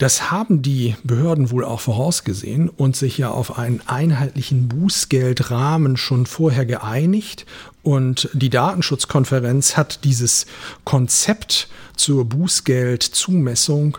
Das 0.04 0.30
haben 0.30 0.60
die 0.60 0.96
Behörden 1.02 1.50
wohl 1.50 1.64
auch 1.64 1.80
vorausgesehen 1.80 2.68
und 2.68 2.94
sich 2.94 3.16
ja 3.16 3.30
auf 3.30 3.56
einen 3.56 3.80
einheitlichen 3.86 4.68
Bußgeldrahmen 4.68 5.96
schon 5.96 6.26
vorher 6.26 6.66
geeinigt. 6.66 7.46
Und 7.82 8.28
die 8.34 8.50
Datenschutzkonferenz 8.50 9.78
hat 9.78 10.04
dieses 10.04 10.44
Konzept 10.84 11.68
zur 11.96 12.26
Bußgeldzumessung 12.26 13.96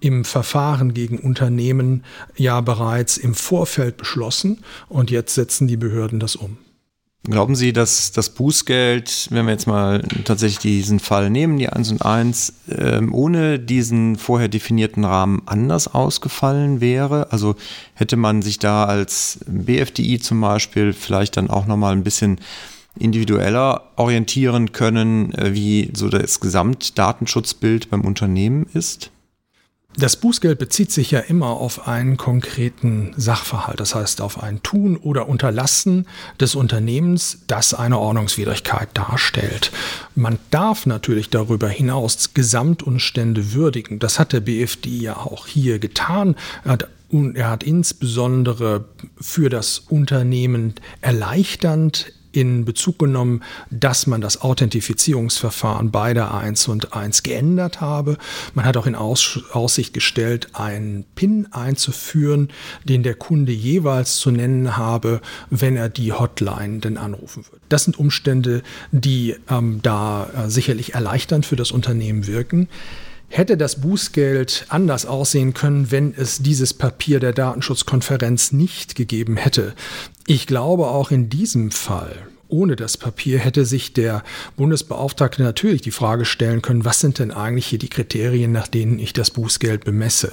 im 0.00 0.26
Verfahren 0.26 0.92
gegen 0.92 1.20
Unternehmen 1.20 2.04
ja 2.36 2.60
bereits 2.60 3.16
im 3.16 3.34
Vorfeld 3.34 3.96
beschlossen 3.96 4.58
und 4.90 5.10
jetzt 5.10 5.34
setzen 5.36 5.68
die 5.68 5.78
Behörden 5.78 6.20
das 6.20 6.36
um. 6.36 6.58
Glauben 7.28 7.56
Sie, 7.56 7.72
dass 7.72 8.12
das 8.12 8.30
Bußgeld, 8.30 9.28
wenn 9.30 9.46
wir 9.46 9.52
jetzt 9.52 9.66
mal 9.66 10.02
tatsächlich 10.24 10.58
diesen 10.60 11.00
Fall 11.00 11.28
nehmen, 11.28 11.58
die 11.58 11.68
1 11.68 11.90
und 11.90 12.02
1, 12.02 12.52
äh, 12.68 13.00
ohne 13.10 13.58
diesen 13.58 14.16
vorher 14.16 14.48
definierten 14.48 15.04
Rahmen 15.04 15.42
anders 15.46 15.92
ausgefallen 15.92 16.80
wäre? 16.80 17.32
Also 17.32 17.56
hätte 17.94 18.16
man 18.16 18.42
sich 18.42 18.60
da 18.60 18.84
als 18.84 19.40
BFDI 19.46 20.20
zum 20.20 20.40
Beispiel 20.40 20.92
vielleicht 20.92 21.36
dann 21.36 21.50
auch 21.50 21.66
nochmal 21.66 21.92
ein 21.92 22.04
bisschen 22.04 22.38
individueller 22.98 23.90
orientieren 23.96 24.70
können, 24.70 25.34
äh, 25.34 25.52
wie 25.52 25.90
so 25.94 26.08
das 26.08 26.38
Gesamtdatenschutzbild 26.38 27.90
beim 27.90 28.02
Unternehmen 28.02 28.66
ist? 28.72 29.10
Das 29.98 30.16
Bußgeld 30.16 30.58
bezieht 30.58 30.92
sich 30.92 31.10
ja 31.10 31.20
immer 31.20 31.46
auf 31.46 31.88
einen 31.88 32.18
konkreten 32.18 33.14
Sachverhalt, 33.16 33.80
das 33.80 33.94
heißt 33.94 34.20
auf 34.20 34.42
ein 34.42 34.62
Tun 34.62 34.98
oder 34.98 35.26
Unterlassen 35.26 36.06
des 36.38 36.54
Unternehmens, 36.54 37.38
das 37.46 37.72
eine 37.72 37.98
Ordnungswidrigkeit 37.98 38.90
darstellt. 38.92 39.72
Man 40.14 40.38
darf 40.50 40.84
natürlich 40.84 41.30
darüber 41.30 41.68
hinaus 41.68 42.34
Gesamtumstände 42.34 43.54
würdigen. 43.54 43.98
Das 43.98 44.18
hat 44.18 44.34
der 44.34 44.40
BFD 44.40 44.90
ja 44.90 45.16
auch 45.16 45.46
hier 45.46 45.78
getan. 45.78 46.36
Er 46.64 46.72
hat 46.72 46.88
und 47.08 47.36
er 47.36 47.50
hat 47.50 47.62
insbesondere 47.62 48.84
für 49.20 49.48
das 49.48 49.78
Unternehmen 49.78 50.74
erleichternd 51.00 52.12
in 52.36 52.66
Bezug 52.66 52.98
genommen, 52.98 53.42
dass 53.70 54.06
man 54.06 54.20
das 54.20 54.42
Authentifizierungsverfahren 54.42 55.90
bei 55.90 56.12
der 56.12 56.34
1 56.34 56.68
und 56.68 56.92
1 56.92 57.22
geändert 57.22 57.80
habe. 57.80 58.18
Man 58.54 58.66
hat 58.66 58.76
auch 58.76 58.86
in 58.86 58.94
Aus 58.94 59.40
Aussicht 59.52 59.94
gestellt, 59.94 60.48
einen 60.52 61.04
PIN 61.14 61.48
einzuführen, 61.50 62.50
den 62.84 63.02
der 63.02 63.14
Kunde 63.14 63.52
jeweils 63.52 64.18
zu 64.18 64.30
nennen 64.30 64.76
habe, 64.76 65.20
wenn 65.48 65.76
er 65.76 65.88
die 65.88 66.12
Hotline 66.12 66.80
denn 66.80 66.98
anrufen 66.98 67.44
wird. 67.50 67.62
Das 67.70 67.84
sind 67.84 67.98
Umstände, 67.98 68.62
die 68.92 69.34
ähm, 69.48 69.80
da 69.82 70.28
äh, 70.36 70.50
sicherlich 70.50 70.94
erleichternd 70.94 71.46
für 71.46 71.56
das 71.56 71.70
Unternehmen 71.70 72.26
wirken. 72.26 72.68
Hätte 73.28 73.56
das 73.56 73.80
Bußgeld 73.80 74.66
anders 74.68 75.04
aussehen 75.04 75.52
können, 75.52 75.90
wenn 75.90 76.14
es 76.14 76.38
dieses 76.38 76.72
Papier 76.72 77.20
der 77.20 77.32
Datenschutzkonferenz 77.32 78.52
nicht 78.52 78.94
gegeben 78.94 79.36
hätte? 79.36 79.74
Ich 80.26 80.46
glaube, 80.46 80.86
auch 80.86 81.10
in 81.10 81.28
diesem 81.28 81.70
Fall 81.70 82.28
ohne 82.48 82.76
das 82.76 82.96
Papier 82.96 83.38
hätte 83.38 83.64
sich 83.64 83.92
der 83.92 84.22
Bundesbeauftragte 84.56 85.42
natürlich 85.42 85.82
die 85.82 85.90
Frage 85.90 86.24
stellen 86.24 86.62
können, 86.62 86.84
was 86.84 87.00
sind 87.00 87.18
denn 87.18 87.32
eigentlich 87.32 87.66
hier 87.66 87.78
die 87.78 87.88
Kriterien, 87.88 88.52
nach 88.52 88.68
denen 88.68 88.98
ich 88.98 89.12
das 89.12 89.30
Bußgeld 89.30 89.84
bemesse? 89.84 90.32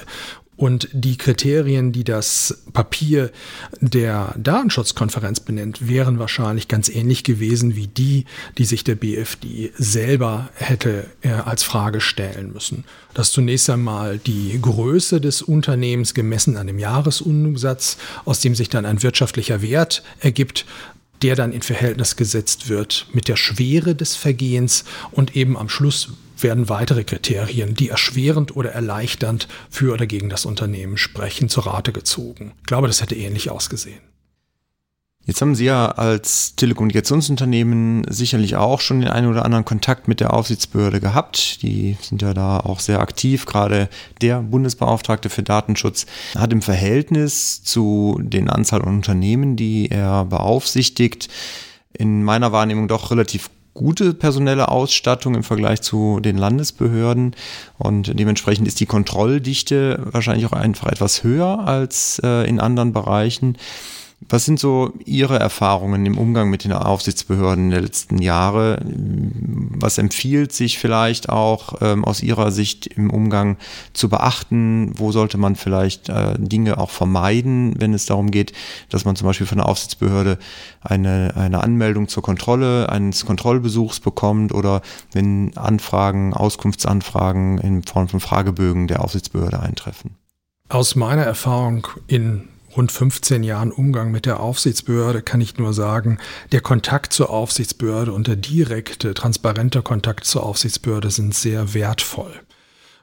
Und 0.56 0.88
die 0.92 1.16
Kriterien, 1.16 1.90
die 1.90 2.04
das 2.04 2.62
Papier 2.72 3.32
der 3.80 4.34
Datenschutzkonferenz 4.38 5.40
benennt, 5.40 5.88
wären 5.88 6.20
wahrscheinlich 6.20 6.68
ganz 6.68 6.88
ähnlich 6.88 7.24
gewesen 7.24 7.74
wie 7.74 7.88
die, 7.88 8.24
die 8.56 8.64
sich 8.64 8.84
der 8.84 8.94
BFD 8.94 9.72
selber 9.76 10.50
hätte 10.54 11.06
äh, 11.22 11.30
als 11.30 11.64
Frage 11.64 12.00
stellen 12.00 12.52
müssen. 12.52 12.84
Das 13.14 13.28
ist 13.28 13.34
zunächst 13.34 13.68
einmal 13.68 14.18
die 14.18 14.56
Größe 14.60 15.20
des 15.20 15.42
Unternehmens 15.42 16.14
gemessen 16.14 16.56
an 16.56 16.68
dem 16.68 16.78
Jahresumsatz, 16.78 17.96
aus 18.24 18.40
dem 18.40 18.54
sich 18.54 18.68
dann 18.68 18.86
ein 18.86 19.02
wirtschaftlicher 19.02 19.60
Wert 19.60 20.04
ergibt, 20.20 20.66
der 21.22 21.34
dann 21.34 21.52
in 21.52 21.62
Verhältnis 21.62 22.16
gesetzt 22.16 22.68
wird 22.68 23.06
mit 23.12 23.26
der 23.26 23.36
Schwere 23.36 23.94
des 23.94 24.14
Vergehens 24.14 24.84
und 25.10 25.34
eben 25.34 25.56
am 25.56 25.68
Schluss 25.68 26.10
werden 26.44 26.68
weitere 26.68 27.02
Kriterien, 27.02 27.74
die 27.74 27.88
erschwerend 27.88 28.54
oder 28.54 28.70
erleichternd 28.70 29.48
für 29.68 29.92
oder 29.92 30.06
gegen 30.06 30.28
das 30.28 30.44
Unternehmen 30.44 30.96
sprechen, 30.96 31.48
zur 31.48 31.66
Rate 31.66 31.90
gezogen. 31.90 32.52
Ich 32.60 32.66
glaube, 32.66 32.86
das 32.86 33.02
hätte 33.02 33.16
ähnlich 33.16 33.50
ausgesehen. 33.50 34.00
Jetzt 35.26 35.40
haben 35.40 35.54
Sie 35.54 35.64
ja 35.64 35.86
als 35.86 36.54
Telekommunikationsunternehmen 36.56 38.04
sicherlich 38.10 38.56
auch 38.56 38.82
schon 38.82 39.00
den 39.00 39.08
einen 39.08 39.30
oder 39.30 39.46
anderen 39.46 39.64
Kontakt 39.64 40.06
mit 40.06 40.20
der 40.20 40.34
Aufsichtsbehörde 40.34 41.00
gehabt. 41.00 41.62
Die 41.62 41.96
sind 42.02 42.20
ja 42.20 42.34
da 42.34 42.60
auch 42.60 42.78
sehr 42.78 43.00
aktiv. 43.00 43.46
Gerade 43.46 43.88
der 44.20 44.42
Bundesbeauftragte 44.42 45.30
für 45.30 45.42
Datenschutz 45.42 46.04
hat 46.36 46.52
im 46.52 46.60
Verhältnis 46.60 47.64
zu 47.64 48.20
den 48.22 48.50
Anzahl 48.50 48.82
an 48.82 48.96
Unternehmen, 48.96 49.56
die 49.56 49.90
er 49.90 50.26
beaufsichtigt, 50.26 51.28
in 51.94 52.22
meiner 52.22 52.52
Wahrnehmung 52.52 52.86
doch 52.86 53.10
relativ 53.10 53.48
gute 53.74 54.14
personelle 54.14 54.68
Ausstattung 54.68 55.34
im 55.34 55.42
Vergleich 55.42 55.82
zu 55.82 56.20
den 56.20 56.38
Landesbehörden 56.38 57.34
und 57.76 58.18
dementsprechend 58.18 58.68
ist 58.68 58.80
die 58.80 58.86
Kontrolldichte 58.86 60.00
wahrscheinlich 60.04 60.46
auch 60.46 60.52
einfach 60.52 60.88
etwas 60.88 61.24
höher 61.24 61.66
als 61.66 62.20
äh, 62.24 62.48
in 62.48 62.60
anderen 62.60 62.92
Bereichen. 62.92 63.58
Was 64.20 64.44
sind 64.44 64.58
so 64.58 64.92
Ihre 65.04 65.38
Erfahrungen 65.38 66.06
im 66.06 66.16
Umgang 66.16 66.48
mit 66.48 66.64
den 66.64 66.72
Aufsichtsbehörden 66.72 67.70
der 67.70 67.82
letzten 67.82 68.18
Jahre? 68.18 68.80
Was 68.82 69.98
empfiehlt 69.98 70.52
sich 70.52 70.78
vielleicht 70.78 71.28
auch 71.28 71.74
ähm, 71.82 72.04
aus 72.04 72.22
Ihrer 72.22 72.50
Sicht 72.50 72.86
im 72.86 73.10
Umgang 73.10 73.58
zu 73.92 74.08
beachten? 74.08 74.92
Wo 74.96 75.12
sollte 75.12 75.36
man 75.36 75.56
vielleicht 75.56 76.08
äh, 76.08 76.34
Dinge 76.38 76.78
auch 76.78 76.90
vermeiden, 76.90 77.74
wenn 77.78 77.92
es 77.92 78.06
darum 78.06 78.30
geht, 78.30 78.52
dass 78.88 79.04
man 79.04 79.16
zum 79.16 79.26
Beispiel 79.26 79.46
von 79.46 79.58
der 79.58 79.68
Aufsichtsbehörde 79.68 80.38
eine, 80.80 81.34
eine 81.36 81.62
Anmeldung 81.62 82.08
zur 82.08 82.22
Kontrolle 82.22 82.88
eines 82.88 83.26
Kontrollbesuchs 83.26 84.00
bekommt 84.00 84.52
oder 84.52 84.80
wenn 85.12 85.56
Anfragen, 85.56 86.32
Auskunftsanfragen 86.32 87.58
in 87.58 87.82
Form 87.82 88.08
von 88.08 88.20
Fragebögen 88.20 88.86
der 88.86 89.04
Aufsichtsbehörde 89.04 89.60
eintreffen? 89.60 90.16
Aus 90.70 90.94
meiner 90.94 91.24
Erfahrung 91.24 91.86
in 92.06 92.48
rund 92.76 92.92
15 92.92 93.42
Jahren 93.42 93.72
Umgang 93.72 94.10
mit 94.10 94.26
der 94.26 94.40
Aufsichtsbehörde 94.40 95.22
kann 95.22 95.40
ich 95.40 95.58
nur 95.58 95.72
sagen, 95.72 96.18
der 96.52 96.60
Kontakt 96.60 97.12
zur 97.12 97.30
Aufsichtsbehörde 97.30 98.12
und 98.12 98.26
der 98.26 98.36
direkte, 98.36 99.14
transparente 99.14 99.82
Kontakt 99.82 100.24
zur 100.24 100.44
Aufsichtsbehörde 100.44 101.10
sind 101.10 101.34
sehr 101.34 101.74
wertvoll. 101.74 102.32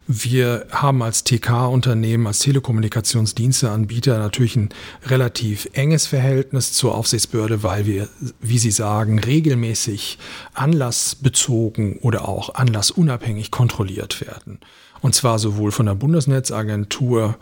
Wir 0.07 0.65
haben 0.71 1.03
als 1.03 1.23
TK-Unternehmen, 1.23 2.27
als 2.27 2.39
Telekommunikationsdiensteanbieter 2.39 4.17
natürlich 4.17 4.55
ein 4.55 4.69
relativ 5.05 5.69
enges 5.73 6.07
Verhältnis 6.07 6.73
zur 6.73 6.95
Aufsichtsbehörde, 6.95 7.63
weil 7.63 7.85
wir, 7.85 8.09
wie 8.41 8.57
Sie 8.57 8.71
sagen, 8.71 9.19
regelmäßig 9.19 10.17
anlassbezogen 10.53 11.99
oder 11.99 12.27
auch 12.27 12.55
anlassunabhängig 12.55 13.51
kontrolliert 13.51 14.21
werden. 14.21 14.59
Und 15.01 15.15
zwar 15.15 15.39
sowohl 15.39 15.71
von 15.71 15.85
der 15.85 15.95
Bundesnetzagentur 15.95 17.37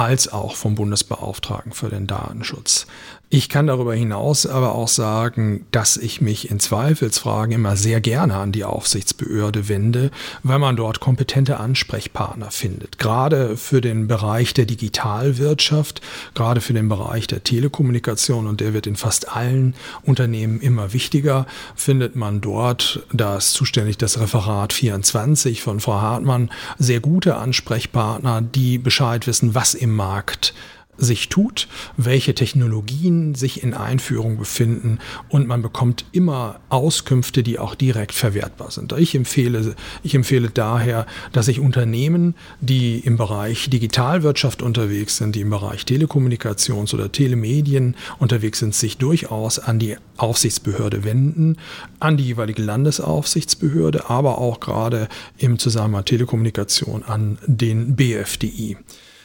als 0.00 0.32
auch 0.32 0.56
vom 0.56 0.76
Bundesbeauftragten 0.76 1.72
für 1.72 1.90
den 1.90 2.06
Datenschutz. 2.06 2.86
Ich 3.32 3.48
kann 3.48 3.68
darüber 3.68 3.94
hinaus 3.94 4.44
aber 4.44 4.74
auch 4.74 4.88
sagen, 4.88 5.64
dass 5.70 5.96
ich 5.96 6.20
mich 6.20 6.50
in 6.50 6.58
Zweifelsfragen 6.58 7.54
immer 7.54 7.76
sehr 7.76 8.00
gerne 8.00 8.34
an 8.34 8.50
die 8.50 8.64
Aufsichtsbehörde 8.64 9.68
wende, 9.68 10.10
weil 10.42 10.58
man 10.58 10.74
dort 10.74 10.98
kompetente 10.98 11.60
Ansprechpartner 11.60 12.50
findet. 12.50 12.98
Gerade 12.98 13.56
für 13.56 13.80
den 13.80 14.08
Bereich 14.08 14.52
der 14.52 14.64
Digitalwirtschaft, 14.64 16.00
gerade 16.34 16.60
für 16.60 16.72
den 16.72 16.88
Bereich 16.88 17.28
der 17.28 17.44
Telekommunikation 17.44 18.48
und 18.48 18.60
der 18.60 18.74
wird 18.74 18.88
in 18.88 18.96
fast 18.96 19.30
allen 19.36 19.76
Unternehmen 20.02 20.60
immer 20.60 20.92
wichtiger, 20.92 21.46
findet 21.76 22.16
man 22.16 22.40
dort, 22.40 23.06
da 23.12 23.36
ist 23.36 23.52
zuständig 23.52 23.96
das 23.96 24.18
Referat 24.18 24.72
24 24.72 25.62
von 25.62 25.78
Frau 25.78 26.00
Hartmann, 26.00 26.50
sehr 26.78 26.98
gute 26.98 27.36
Ansprechpartner, 27.36 28.42
die 28.42 28.78
Bescheid 28.78 29.28
wissen, 29.28 29.54
was 29.54 29.74
im 29.74 29.89
Markt 29.90 30.54
sich 31.00 31.28
tut, 31.28 31.66
welche 31.96 32.34
Technologien 32.34 33.34
sich 33.34 33.62
in 33.62 33.74
Einführung 33.74 34.36
befinden 34.38 34.98
und 35.28 35.48
man 35.48 35.62
bekommt 35.62 36.04
immer 36.12 36.60
Auskünfte, 36.68 37.42
die 37.42 37.58
auch 37.58 37.74
direkt 37.74 38.12
verwertbar 38.12 38.70
sind. 38.70 38.92
Ich 38.92 39.14
empfehle, 39.14 39.74
ich 40.02 40.14
empfehle 40.14 40.50
daher, 40.50 41.06
dass 41.32 41.46
sich 41.46 41.58
Unternehmen, 41.58 42.34
die 42.60 42.98
im 42.98 43.16
Bereich 43.16 43.70
Digitalwirtschaft 43.70 44.62
unterwegs 44.62 45.16
sind, 45.16 45.34
die 45.34 45.40
im 45.40 45.50
Bereich 45.50 45.82
Telekommunikations- 45.82 46.94
oder 46.94 47.10
Telemedien 47.10 47.96
unterwegs 48.18 48.58
sind, 48.58 48.74
sich 48.74 48.98
durchaus 48.98 49.58
an 49.58 49.78
die 49.78 49.96
Aufsichtsbehörde 50.18 51.04
wenden, 51.04 51.56
an 51.98 52.16
die 52.16 52.24
jeweilige 52.24 52.62
Landesaufsichtsbehörde, 52.62 54.10
aber 54.10 54.38
auch 54.38 54.60
gerade 54.60 55.08
im 55.38 55.58
Zusammenhang 55.58 56.04
Telekommunikation 56.04 57.02
an 57.04 57.38
den 57.46 57.96
BFDI. 57.96 58.76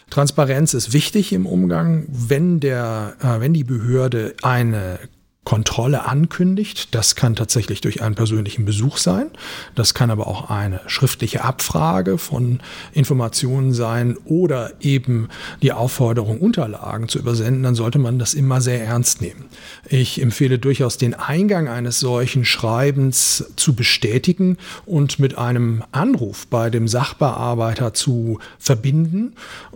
Transparenz 0.09 0.73
ist 0.73 0.93
wichtig 0.93 1.33
im 1.33 1.45
Umgang, 1.45 2.05
wenn 2.07 2.59
der, 2.59 3.15
äh, 3.21 3.39
wenn 3.39 3.53
die 3.53 3.63
Behörde 3.63 4.35
eine 4.43 4.99
Kontrolle 5.45 6.05
ankündigt. 6.05 6.93
Das 6.95 7.15
kann 7.15 7.35
tatsächlich 7.35 7.79
durch 7.79 8.01
einen 8.01 8.15
persönlichen 8.15 8.65
Besuch 8.65 8.97
sein. 8.97 9.27
Das 9.75 9.93
kann 9.93 10.09
aber 10.09 10.25
auch 10.25 10.49
eine 10.49 10.81
schriftliche 10.87 11.43
Abfrage 11.43 12.17
von 12.17 12.59
Informationen 12.93 13.71
sein 13.71 14.17
oder 14.25 14.73
eben 14.81 15.29
die 15.61 15.71
Aufforderung, 15.71 16.41
Unterlagen 16.41 17.07
zu 17.07 17.19
übersenden. 17.19 17.61
Dann 17.61 17.75
sollte 17.75 17.99
man 17.99 18.17
das 18.17 18.33
immer 18.33 18.59
sehr 18.59 18.83
ernst 18.83 19.21
nehmen. 19.21 19.45
Ich 19.87 20.19
empfehle 20.19 20.57
durchaus 20.57 20.97
den 20.97 21.13
Eingang 21.13 21.67
eines 21.67 21.99
solchen 21.99 22.43
Schreibens 22.43 23.45
zu 23.55 23.75
bestätigen 23.75 24.57
und 24.87 25.19
mit 25.19 25.37
einem 25.37 25.83
Anruf 25.91 26.47
bei 26.47 26.71
dem 26.71 26.87
Sachbearbeiter 26.87 27.93
zu 27.93 28.39
verbinden 28.57 29.33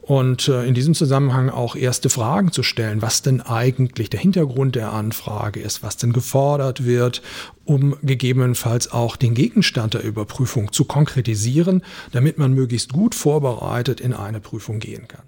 und 0.09 0.47
äh, 0.47 0.65
in 0.65 0.73
diesem 0.73 0.95
Zusammenhang 0.95 1.51
auch 1.51 1.75
erste 1.75 2.09
Fragen 2.09 2.51
zu 2.51 2.63
stellen, 2.63 3.03
was 3.03 3.21
denn 3.21 3.41
eigentlich 3.41 4.09
der 4.09 4.19
Hintergrund 4.19 4.75
der 4.75 4.91
Anfrage 4.91 5.58
ist, 5.59 5.83
was 5.83 5.97
denn 5.97 6.13
gefordert 6.13 6.85
wird, 6.85 7.21
um 7.65 7.95
gegebenenfalls 8.01 8.91
auch 8.91 9.15
den 9.15 9.33
Gegenstand 9.33 9.93
der 9.93 10.03
Überprüfung 10.03 10.71
zu 10.71 10.85
konkretisieren, 10.85 11.83
damit 12.11 12.37
man 12.37 12.53
möglichst 12.53 12.93
gut 12.93 13.15
vorbereitet 13.15 13.99
in 13.99 14.13
eine 14.13 14.39
Prüfung 14.39 14.79
gehen 14.79 15.07
kann. 15.07 15.23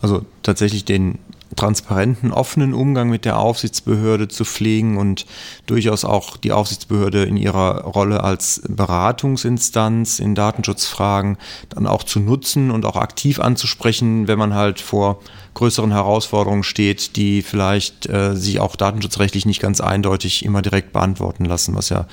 Also 0.00 0.24
tatsächlich 0.42 0.84
den 0.84 1.18
transparenten, 1.56 2.32
offenen 2.32 2.74
Umgang 2.74 3.08
mit 3.08 3.24
der 3.24 3.38
Aufsichtsbehörde 3.38 4.28
zu 4.28 4.44
pflegen 4.44 4.96
und 4.96 5.26
durchaus 5.66 6.04
auch 6.04 6.36
die 6.36 6.52
Aufsichtsbehörde 6.52 7.24
in 7.24 7.36
ihrer 7.36 7.84
Rolle 7.84 8.22
als 8.22 8.62
Beratungsinstanz 8.68 10.18
in 10.18 10.34
Datenschutzfragen 10.34 11.38
dann 11.70 11.86
auch 11.86 12.02
zu 12.02 12.20
nutzen 12.20 12.70
und 12.70 12.84
auch 12.84 12.96
aktiv 12.96 13.40
anzusprechen, 13.40 14.28
wenn 14.28 14.38
man 14.38 14.54
halt 14.54 14.80
vor 14.80 15.20
größeren 15.54 15.92
Herausforderungen 15.92 16.62
steht, 16.64 17.16
die 17.16 17.42
vielleicht 17.42 18.06
äh, 18.08 18.34
sich 18.36 18.60
auch 18.60 18.76
datenschutzrechtlich 18.76 19.46
nicht 19.46 19.60
ganz 19.60 19.80
eindeutig 19.80 20.44
immer 20.44 20.62
direkt 20.62 20.92
beantworten 20.92 21.44
lassen, 21.44 21.74
was 21.74 21.88
ja 21.88 22.06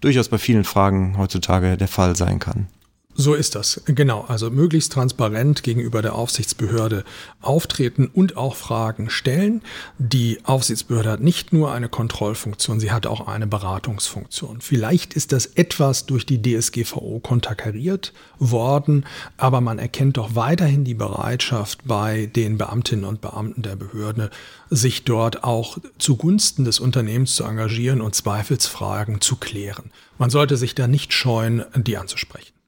durchaus 0.00 0.28
bei 0.28 0.38
vielen 0.38 0.64
Fragen 0.64 1.16
heutzutage 1.18 1.76
der 1.76 1.88
Fall 1.88 2.16
sein 2.16 2.38
kann. 2.38 2.66
So 3.14 3.34
ist 3.34 3.56
das, 3.56 3.82
genau. 3.86 4.24
Also 4.28 4.50
möglichst 4.50 4.92
transparent 4.92 5.62
gegenüber 5.62 6.00
der 6.00 6.14
Aufsichtsbehörde 6.14 7.04
auftreten 7.42 8.06
und 8.06 8.36
auch 8.36 8.54
Fragen 8.54 9.10
stellen. 9.10 9.62
Die 9.98 10.38
Aufsichtsbehörde 10.44 11.10
hat 11.10 11.20
nicht 11.20 11.52
nur 11.52 11.72
eine 11.72 11.88
Kontrollfunktion, 11.88 12.80
sie 12.80 12.92
hat 12.92 13.06
auch 13.06 13.26
eine 13.26 13.46
Beratungsfunktion. 13.46 14.60
Vielleicht 14.60 15.14
ist 15.14 15.32
das 15.32 15.46
etwas 15.46 16.06
durch 16.06 16.24
die 16.24 16.40
DSGVO 16.40 17.18
konterkariert 17.20 18.12
worden, 18.38 19.04
aber 19.36 19.60
man 19.60 19.78
erkennt 19.78 20.16
doch 20.16 20.34
weiterhin 20.34 20.84
die 20.84 20.94
Bereitschaft 20.94 21.80
bei 21.84 22.26
den 22.26 22.58
Beamtinnen 22.58 23.04
und 23.04 23.20
Beamten 23.20 23.62
der 23.62 23.76
Behörde, 23.76 24.30
sich 24.70 25.04
dort 25.04 25.42
auch 25.42 25.78
zugunsten 25.98 26.64
des 26.64 26.78
Unternehmens 26.78 27.34
zu 27.34 27.44
engagieren 27.44 28.00
und 28.00 28.14
Zweifelsfragen 28.14 29.20
zu 29.20 29.36
klären. 29.36 29.90
Man 30.16 30.30
sollte 30.30 30.56
sich 30.56 30.74
da 30.74 30.86
nicht 30.86 31.12
scheuen, 31.12 31.64
die 31.74 31.98
anzusprechen. 31.98 32.59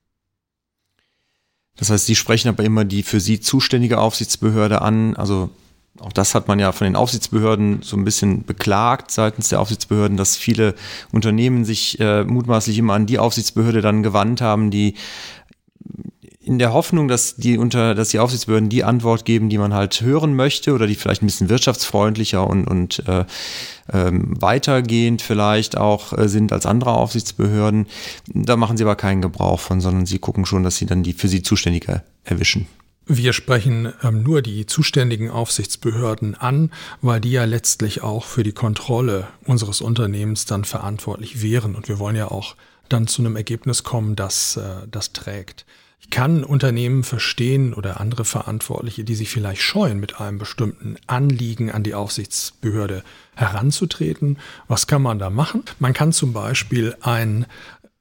Das 1.77 1.91
heißt, 1.91 2.07
Sie 2.07 2.15
sprechen 2.15 2.49
aber 2.49 2.65
immer 2.65 2.85
die 2.85 3.03
für 3.03 3.21
Sie 3.21 3.41
zuständige 3.41 3.99
Aufsichtsbehörde 3.99 4.83
an. 4.83 5.17
Also 5.17 5.51
auch 6.01 6.13
das 6.13 6.35
hat 6.35 6.49
man 6.49 6.59
ja 6.59 6.73
von 6.73 6.87
den 6.87 6.97
Aufsichtsbehörden 6.97 7.83
so 7.83 7.97
ein 7.97 8.05
bisschen 8.05 8.45
beklagt 8.45 9.11
seitens 9.11 9.51
der 9.51 9.61
Aufsichtsbehörden, 9.61 10.17
dass 10.17 10.37
viele 10.37 10.75
Unternehmen 11.13 11.65
sich 11.65 12.01
äh, 12.01 12.25
mutmaßlich 12.25 12.79
immer 12.79 12.95
an 12.95 13.07
die 13.07 13.19
Aufsichtsbehörde 13.19 13.83
dann 13.83 14.03
gewandt 14.03 14.41
haben, 14.41 14.71
die 14.71 14.95
in 16.45 16.59
der 16.59 16.73
Hoffnung, 16.73 17.09
dass 17.09 17.37
die 17.37 17.57
unter, 17.57 17.95
dass 17.95 18.09
die 18.09 18.19
Aufsichtsbehörden 18.19 18.69
die 18.69 18.85
Antwort 18.85 19.25
geben, 19.25 19.49
die 19.49 19.59
man 19.59 19.73
halt 19.73 20.01
hören 20.01 20.35
möchte 20.35 20.73
oder 20.73 20.87
die 20.87 20.97
vielleicht 20.97 21.23
ein 21.23 21.27
bisschen 21.27 21.49
wirtschaftsfreundlicher 21.49 22.47
und, 22.47 22.67
und 22.67 23.07
äh, 23.07 23.25
ähm, 23.93 24.35
weitergehend 24.41 25.23
vielleicht 25.23 25.77
auch 25.77 26.17
äh, 26.17 26.29
sind 26.29 26.53
als 26.53 26.67
andere 26.67 26.93
Aufsichtsbehörden. 26.93 27.87
Da 28.27 28.57
machen 28.57 28.77
sie 28.77 28.83
aber 28.83 28.97
keinen 28.97 29.23
Gebrauch 29.23 29.61
von, 29.61 29.81
sondern 29.81 30.07
sie 30.07 30.19
gucken 30.19 30.45
schon, 30.45 30.65
dass 30.65 30.77
sie 30.77 30.87
dann 30.87 31.03
die 31.03 31.13
für 31.13 31.29
sie 31.29 31.43
Zuständige 31.43 32.03
erwischen. 32.25 32.67
Wir 33.07 33.33
sprechen 33.33 33.93
ähm, 34.03 34.23
nur 34.23 34.43
die 34.43 34.67
zuständigen 34.67 35.31
Aufsichtsbehörden 35.31 36.35
an, 36.35 36.71
weil 37.03 37.21
die 37.21 37.33
ja 37.33 37.45
letztlich 37.45 38.03
auch 38.03 38.25
für 38.25 38.43
die 38.43 38.53
Kontrolle 38.53 39.29
unseres 39.45 39.81
Unternehmens 39.81 40.45
dann 40.45 40.65
verantwortlich 40.65 41.43
wären. 41.43 41.75
Und 41.75 41.89
wir 41.89 41.99
wollen 41.99 42.17
ja 42.17 42.31
auch 42.31 42.57
dann 42.89 43.07
zu 43.07 43.23
einem 43.23 43.37
Ergebnis 43.37 43.83
kommen, 43.85 44.17
das 44.17 44.57
äh, 44.57 44.87
das 44.91 45.13
trägt. 45.13 45.67
Kann 46.13 46.45
Unternehmen 46.45 47.05
verstehen 47.05 47.73
oder 47.73 47.99
andere 47.99 48.27
Verantwortliche, 48.27 49.03
die 49.03 49.15
sich 49.15 49.31
vielleicht 49.31 49.63
scheuen, 49.63 49.99
mit 49.99 50.21
einem 50.21 50.37
bestimmten 50.37 50.97
Anliegen 51.07 51.71
an 51.71 51.85
die 51.85 51.95
Aufsichtsbehörde 51.95 53.03
heranzutreten. 53.35 54.39
Was 54.69 54.87
kann 54.87 55.01
man 55.01 55.19
da 55.19 55.31
machen? 55.31 55.65
Man 55.79 55.95
kann 55.95 56.13
zum 56.13 56.35
Beispiel 56.35 56.95
ein 57.01 57.47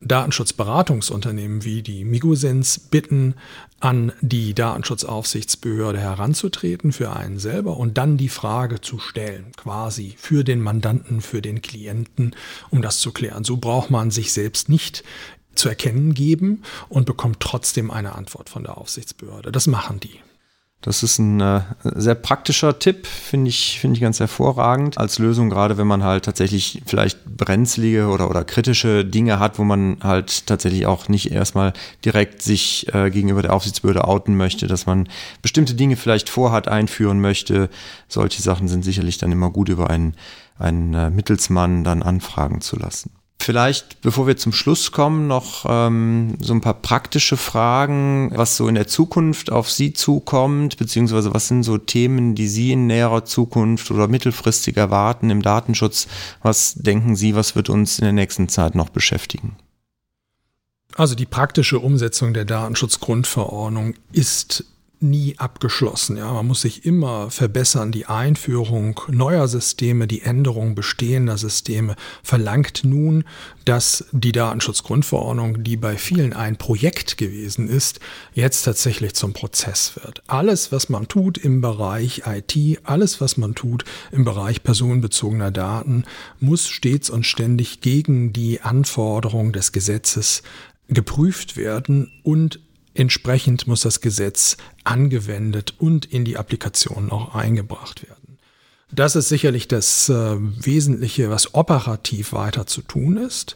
Datenschutzberatungsunternehmen 0.02 1.64
wie 1.64 1.84
die 1.84 2.04
Migosens 2.04 2.80
bitten, 2.80 3.36
an 3.80 4.12
die 4.20 4.54
Datenschutzaufsichtsbehörde 4.54 6.00
heranzutreten 6.00 6.92
für 6.92 7.16
einen 7.16 7.40
selber 7.40 7.78
und 7.78 7.98
dann 7.98 8.18
die 8.18 8.30
Frage 8.30 8.82
zu 8.82 9.00
stellen, 9.00 9.54
quasi 9.56 10.16
für 10.18 10.44
den 10.44 10.60
Mandanten, 10.60 11.22
für 11.22 11.42
den 11.42 11.62
Klienten, 11.62 12.36
um 12.72 12.82
das 12.82 13.00
zu 13.00 13.14
klären. 13.14 13.46
So 13.46 13.56
braucht 13.56 13.90
man 13.90 14.12
sich 14.12 14.34
selbst 14.34 14.68
nicht 14.68 15.04
zu 15.56 15.70
erkennen 15.70 16.14
geben 16.14 16.64
und 16.90 17.06
bekommt 17.06 17.40
trotzdem 17.40 17.92
eine 17.92 18.16
Antwort 18.16 18.50
von 18.50 18.64
der 18.64 18.78
Aufsichtsbehörde. 18.78 19.52
Das 19.52 19.68
machen 19.68 20.00
die. 20.00 20.20
Das 20.82 21.04
ist 21.04 21.20
ein 21.20 21.40
äh, 21.42 21.62
sehr 21.84 22.16
praktischer 22.16 22.80
Tipp, 22.80 23.06
finde 23.06 23.50
ich, 23.50 23.80
finde 23.80 23.96
ich 23.96 24.02
ganz 24.02 24.20
hervorragend 24.20 24.98
als 24.98 25.20
Lösung, 25.20 25.52
gerade 25.52 25.78
wenn 25.78 25.86
man 25.86 26.04
halt 26.04 26.26
tatsächlich 26.26 26.82
vielleicht 26.88 27.24
brenzlige 27.24 28.08
oder, 28.08 28.28
oder 28.32 28.44
kritische 28.44 29.06
Dinge 29.06 29.38
hat, 29.38 29.60
wo 29.60 29.64
man 29.64 29.98
halt 30.02 30.48
tatsächlich 30.48 30.88
auch 30.88 31.08
nicht 31.08 31.32
erstmal 31.32 31.74
direkt 32.04 32.42
sich 32.42 32.92
äh, 32.96 33.12
gegenüber 33.12 33.44
der 33.44 33.54
Aufsichtsbehörde 33.54 34.08
outen 34.08 34.36
möchte, 34.36 34.66
dass 34.66 34.88
man 34.88 35.08
bestimmte 35.44 35.76
Dinge 35.76 35.98
vielleicht 35.98 36.30
vorhat, 36.30 36.68
einführen 36.68 37.22
möchte. 37.22 37.70
Solche 38.08 38.42
Sachen 38.42 38.68
sind 38.68 38.84
sicherlich 38.84 39.20
dann 39.20 39.32
immer 39.32 39.52
gut 39.52 39.70
über 39.70 39.92
einen, 39.92 40.16
einen 40.58 40.96
äh, 40.96 41.12
Mittelsmann 41.12 41.84
dann 41.84 42.02
anfragen 42.02 42.62
zu 42.62 42.76
lassen. 42.76 43.12
Vielleicht, 43.42 44.02
bevor 44.02 44.28
wir 44.28 44.38
zum 44.38 44.54
Schluss 44.54 44.92
kommen, 44.92 45.26
noch 45.26 45.66
ähm, 45.68 46.36
so 46.40 46.54
ein 46.54 46.62
paar 46.62 46.76
praktische 46.76 47.38
Fragen, 47.38 48.32
was 48.36 48.56
so 48.56 48.68
in 48.68 48.76
der 48.76 48.86
Zukunft 48.86 49.52
auf 49.52 49.72
Sie 49.72 49.94
zukommt, 49.94 50.78
beziehungsweise 50.78 51.34
was 51.34 51.48
sind 51.48 51.64
so 51.64 51.80
Themen, 51.80 52.36
die 52.36 52.48
Sie 52.48 52.72
in 52.72 52.86
näherer 52.86 53.26
Zukunft 53.26 53.90
oder 53.90 54.08
mittelfristig 54.08 54.78
erwarten 54.78 55.32
im 55.32 55.42
Datenschutz? 55.42 56.08
Was 56.44 56.76
denken 56.76 57.16
Sie, 57.16 57.34
was 57.34 57.56
wird 57.56 57.70
uns 57.70 57.98
in 57.98 58.04
der 58.04 58.14
nächsten 58.14 58.48
Zeit 58.48 58.76
noch 58.76 58.90
beschäftigen? 58.90 59.56
Also 60.96 61.16
die 61.16 61.26
praktische 61.26 61.80
Umsetzung 61.80 62.36
der 62.36 62.46
Datenschutzgrundverordnung 62.46 63.96
ist 64.12 64.66
nie 65.02 65.38
abgeschlossen. 65.38 66.18
Ja, 66.18 66.32
man 66.32 66.48
muss 66.48 66.62
sich 66.62 66.86
immer 66.86 67.30
verbessern. 67.30 67.92
Die 67.92 68.06
Einführung 68.06 69.02
neuer 69.08 69.48
Systeme, 69.48 70.08
die 70.08 70.22
Änderung 70.22 70.76
bestehender 70.76 71.38
Systeme 71.38 71.96
verlangt 72.24 72.82
nun, 72.84 73.24
dass 73.66 74.06
die 74.12 74.32
Datenschutzgrundverordnung, 74.32 75.64
die 75.64 75.78
bei 75.78 75.98
vielen 75.98 76.34
ein 76.34 76.58
Projekt 76.58 77.18
gewesen 77.18 77.68
ist, 77.68 78.00
jetzt 78.34 78.64
tatsächlich 78.64 79.14
zum 79.14 79.34
Prozess 79.34 79.96
wird. 79.96 80.24
Alles, 80.28 80.72
was 80.72 80.90
man 80.90 81.08
tut 81.08 81.38
im 81.38 81.62
Bereich 81.62 82.24
IT, 82.26 82.80
alles, 82.84 83.22
was 83.22 83.38
man 83.38 83.56
tut 83.56 83.86
im 84.12 84.26
Bereich 84.26 84.64
personenbezogener 84.64 85.52
Daten, 85.52 86.06
muss 86.40 86.68
stets 86.68 87.10
und 87.10 87.26
ständig 87.26 87.82
gegen 87.82 88.34
die 88.34 88.62
Anforderungen 88.62 89.54
des 89.54 89.72
Gesetzes 89.72 90.44
geprüft 90.88 91.58
werden 91.58 92.12
und 92.24 92.60
Entsprechend 92.94 93.68
muss 93.68 93.82
das 93.82 94.02
Gesetz 94.02 94.58
angewendet 94.84 95.76
und 95.78 96.06
in 96.06 96.26
die 96.26 96.38
Applikation 96.38 97.12
auch 97.12 97.36
eingebracht 97.36 98.08
werden. 98.08 98.38
Das 98.92 99.16
ist 99.16 99.30
sicherlich 99.30 99.68
das 99.70 100.10
äh, 100.10 100.36
Wesentliche, 100.38 101.30
was 101.30 101.54
operativ 101.54 102.34
weiter 102.34 102.68
zu 102.68 102.82
tun 102.82 103.16
ist. 103.16 103.56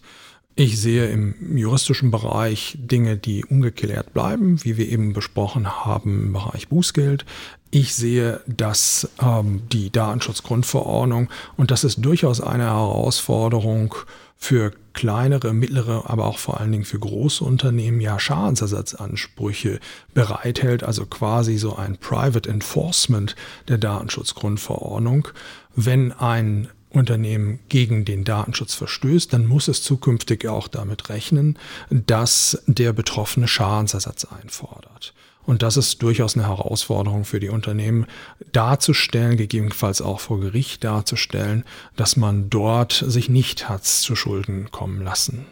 Ich 0.58 0.80
sehe 0.80 1.08
im 1.08 1.58
juristischen 1.58 2.12
Bereich 2.12 2.78
Dinge, 2.80 3.18
die 3.18 3.44
ungeklärt 3.44 4.14
bleiben, 4.14 4.64
wie 4.64 4.78
wir 4.78 4.88
eben 4.88 5.12
besprochen 5.12 5.86
haben 5.86 6.28
im 6.28 6.34
Bereich 6.34 6.70
Bußgeld. 6.70 7.26
Ich 7.72 7.94
sehe, 7.94 8.40
dass 8.48 9.10
ähm, 9.22 9.64
die 9.74 9.92
Datenschutzgrundverordnung, 9.92 11.30
und 11.58 11.72
das 11.72 11.84
ist 11.84 11.98
durchaus 11.98 12.40
eine 12.40 12.64
Herausforderung, 12.64 13.96
für 14.38 14.72
kleinere, 14.96 15.54
mittlere, 15.54 16.10
aber 16.10 16.26
auch 16.26 16.40
vor 16.40 16.60
allen 16.60 16.72
Dingen 16.72 16.86
für 16.86 16.98
große 16.98 17.44
Unternehmen 17.44 18.02
ja 18.02 18.20
Schadensersatzansprüche 18.20 19.80
bereithält, 20.14 20.84
also 20.84 21.06
quasi 21.06 21.58
so 21.58 21.76
ein 21.76 21.98
Private 21.98 22.50
Enforcement 22.50 23.36
der 23.68 23.78
Datenschutzgrundverordnung. 23.78 25.28
Wenn 25.76 26.12
ein 26.12 26.70
Unternehmen 26.90 27.60
gegen 27.70 28.06
den 28.06 28.24
Datenschutz 28.24 28.74
verstößt, 28.74 29.34
dann 29.34 29.46
muss 29.46 29.68
es 29.68 29.84
zukünftig 29.84 30.48
auch 30.48 30.68
damit 30.68 31.10
rechnen, 31.10 31.60
dass 31.90 32.64
der 32.66 32.94
Betroffene 32.94 33.48
Schadensersatz 33.48 34.26
einfordert. 34.26 35.14
Und 35.46 35.62
das 35.62 35.78
ist 35.78 36.02
durchaus 36.02 36.36
eine 36.36 36.48
Herausforderung 36.48 37.24
für 37.24 37.40
die 37.40 37.50
Unternehmen 37.50 38.06
darzustellen, 38.52 39.38
gegebenenfalls 39.38 40.02
auch 40.02 40.20
vor 40.20 40.40
Gericht 40.40 40.84
darzustellen, 40.84 41.64
dass 41.96 42.18
man 42.18 42.50
dort 42.50 43.04
sich 43.08 43.30
nicht 43.30 43.70
hat 43.70 43.86
zu 43.86 44.16
Schulden 44.16 44.72
kommen 44.72 45.04
lassen. 45.04 45.46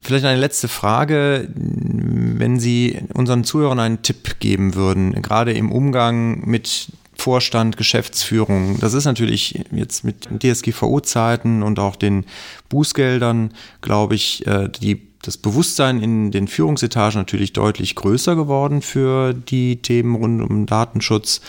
Vielleicht 0.00 0.24
eine 0.24 0.40
letzte 0.40 0.68
Frage, 0.68 1.48
wenn 1.54 2.60
Sie 2.60 3.00
unseren 3.14 3.44
Zuhörern 3.44 3.80
einen 3.80 4.02
Tipp 4.02 4.38
geben 4.38 4.74
würden, 4.74 5.20
gerade 5.22 5.52
im 5.52 5.72
Umgang 5.72 6.48
mit 6.48 6.92
Vorstand, 7.18 7.76
Geschäftsführung. 7.76 8.78
Das 8.78 8.94
ist 8.94 9.04
natürlich 9.04 9.64
jetzt 9.72 10.04
mit 10.04 10.28
DSGVO-Zeiten 10.40 11.64
und 11.64 11.80
auch 11.80 11.96
den 11.96 12.24
Bußgeldern, 12.68 13.52
glaube 13.80 14.14
ich, 14.14 14.46
äh, 14.46 14.68
die 14.68 15.07
das 15.22 15.36
Bewusstsein 15.36 16.00
in 16.00 16.30
den 16.30 16.48
Führungsetagen 16.48 17.18
natürlich 17.18 17.52
deutlich 17.52 17.94
größer 17.94 18.36
geworden 18.36 18.82
für 18.82 19.34
die 19.34 19.82
Themen 19.82 20.14
rund 20.14 20.42
um 20.42 20.66
Datenschutz. 20.66 21.40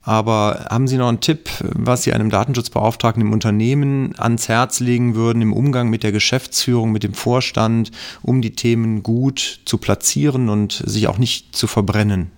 Aber 0.00 0.66
haben 0.68 0.86
Sie 0.86 0.98
noch 0.98 1.08
einen 1.08 1.20
Tipp, 1.20 1.48
was 1.60 2.02
Sie 2.02 2.12
einem 2.12 2.28
Datenschutzbeauftragten 2.28 3.22
im 3.22 3.32
Unternehmen 3.32 4.14
ans 4.18 4.48
Herz 4.48 4.80
legen 4.80 5.14
würden 5.14 5.40
im 5.40 5.54
Umgang 5.54 5.88
mit 5.88 6.02
der 6.02 6.12
Geschäftsführung, 6.12 6.92
mit 6.92 7.04
dem 7.04 7.14
Vorstand, 7.14 7.90
um 8.20 8.42
die 8.42 8.54
Themen 8.54 9.02
gut 9.02 9.60
zu 9.64 9.78
platzieren 9.78 10.50
und 10.50 10.82
sich 10.84 11.08
auch 11.08 11.16
nicht 11.16 11.56
zu 11.56 11.66
verbrennen? 11.66 12.30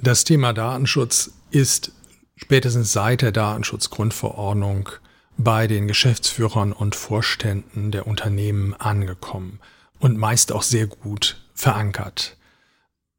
Das 0.00 0.22
Thema 0.22 0.52
Datenschutz 0.52 1.32
ist 1.50 1.90
spätestens 2.36 2.92
seit 2.92 3.22
der 3.22 3.32
Datenschutzgrundverordnung 3.32 4.90
bei 5.36 5.66
den 5.66 5.88
Geschäftsführern 5.88 6.72
und 6.72 6.94
Vorständen 6.94 7.90
der 7.90 8.06
Unternehmen 8.06 8.74
angekommen 8.74 9.58
und 9.98 10.16
meist 10.16 10.52
auch 10.52 10.62
sehr 10.62 10.86
gut 10.86 11.40
verankert. 11.54 12.36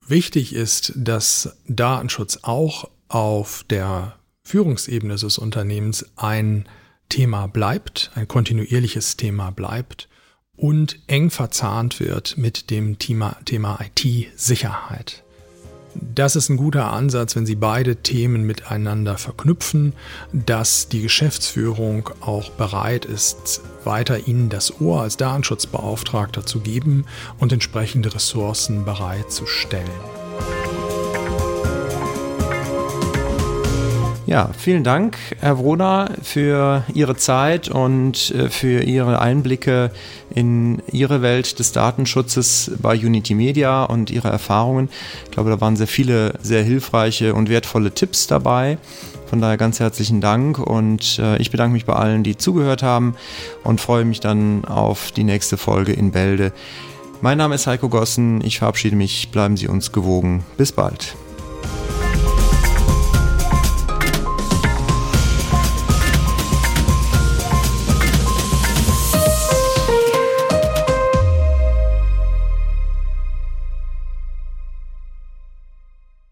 Wichtig 0.08 0.54
ist, 0.54 0.94
dass 0.96 1.58
Datenschutz 1.68 2.40
auch 2.42 2.90
auf 3.10 3.64
der 3.70 4.16
Führungsebene 4.44 5.16
des 5.16 5.38
Unternehmens 5.38 6.06
ein 6.16 6.68
Thema 7.10 7.48
bleibt, 7.48 8.12
ein 8.16 8.28
kontinuierliches 8.28 9.18
Thema 9.18 9.52
bleibt 9.52 10.10
und 10.56 11.00
eng 11.08 11.30
verzahnt 11.30 12.00
wird 12.00 12.38
mit 12.38 12.70
dem 12.70 13.00
Thema, 13.00 13.38
Thema 13.46 13.80
IT-Sicherheit. 13.82 15.24
Das 16.02 16.36
ist 16.36 16.50
ein 16.50 16.58
guter 16.58 16.92
Ansatz, 16.92 17.36
wenn 17.36 17.46
Sie 17.46 17.56
beide 17.56 17.98
Themen 17.98 18.44
miteinander 18.44 19.18
verknüpfen, 19.18 19.94
dass 20.32 20.90
die 20.90 21.02
Geschäftsführung 21.02 22.10
auch 22.22 22.52
bereit 22.52 23.06
ist, 23.06 23.62
weiter 23.84 24.28
Ihnen 24.28 24.50
das 24.50 24.80
Ohr 24.82 25.02
als 25.02 25.18
Datenschutzbeauftragter 25.18 26.46
zu 26.46 26.60
geben 26.60 27.06
und 27.40 27.52
entsprechende 27.52 28.14
Ressourcen 28.14 28.86
bereitzustellen. 28.86 30.19
Ja, 34.30 34.52
vielen 34.56 34.84
Dank, 34.84 35.18
Herr 35.40 35.58
Wroda, 35.58 36.12
für 36.22 36.84
Ihre 36.94 37.16
Zeit 37.16 37.68
und 37.68 38.30
äh, 38.30 38.50
für 38.50 38.84
Ihre 38.84 39.20
Einblicke 39.20 39.90
in 40.36 40.84
Ihre 40.92 41.24
Welt 41.24 41.58
des 41.58 41.72
Datenschutzes 41.72 42.74
bei 42.80 42.96
Unity 42.96 43.34
Media 43.34 43.86
und 43.86 44.12
Ihre 44.12 44.28
Erfahrungen. 44.28 44.90
Ich 45.26 45.32
glaube, 45.32 45.50
da 45.50 45.60
waren 45.62 45.76
sehr 45.76 45.88
viele 45.88 46.36
sehr 46.44 46.62
hilfreiche 46.62 47.34
und 47.34 47.50
wertvolle 47.50 47.92
Tipps 47.92 48.28
dabei. 48.28 48.78
Von 49.26 49.42
daher 49.42 49.58
ganz 49.58 49.80
herzlichen 49.80 50.22
Dank 50.22 50.60
und 50.60 51.18
äh, 51.18 51.38
ich 51.38 51.50
bedanke 51.50 51.74
mich 51.74 51.86
bei 51.86 51.94
allen, 51.94 52.22
die 52.22 52.38
zugehört 52.38 52.84
haben 52.84 53.16
und 53.64 53.82
freue 53.82 54.06
mich 54.06 54.20
dann 54.20 54.64
auf 54.64 55.12
die 55.12 55.24
nächste 55.24 55.58
Folge 55.58 55.94
in 55.94 56.12
Bälde. 56.12 56.54
Mein 57.22 57.40
Name 57.40 57.56
ist 57.56 57.66
Heiko 57.66 57.90
Gossen, 57.90 58.42
ich 58.46 58.60
verabschiede 58.60 58.96
mich, 58.96 59.30
bleiben 59.32 59.58
Sie 59.58 59.68
uns 59.68 59.92
gewogen. 59.92 60.44
Bis 60.56 60.72
bald. 60.72 61.16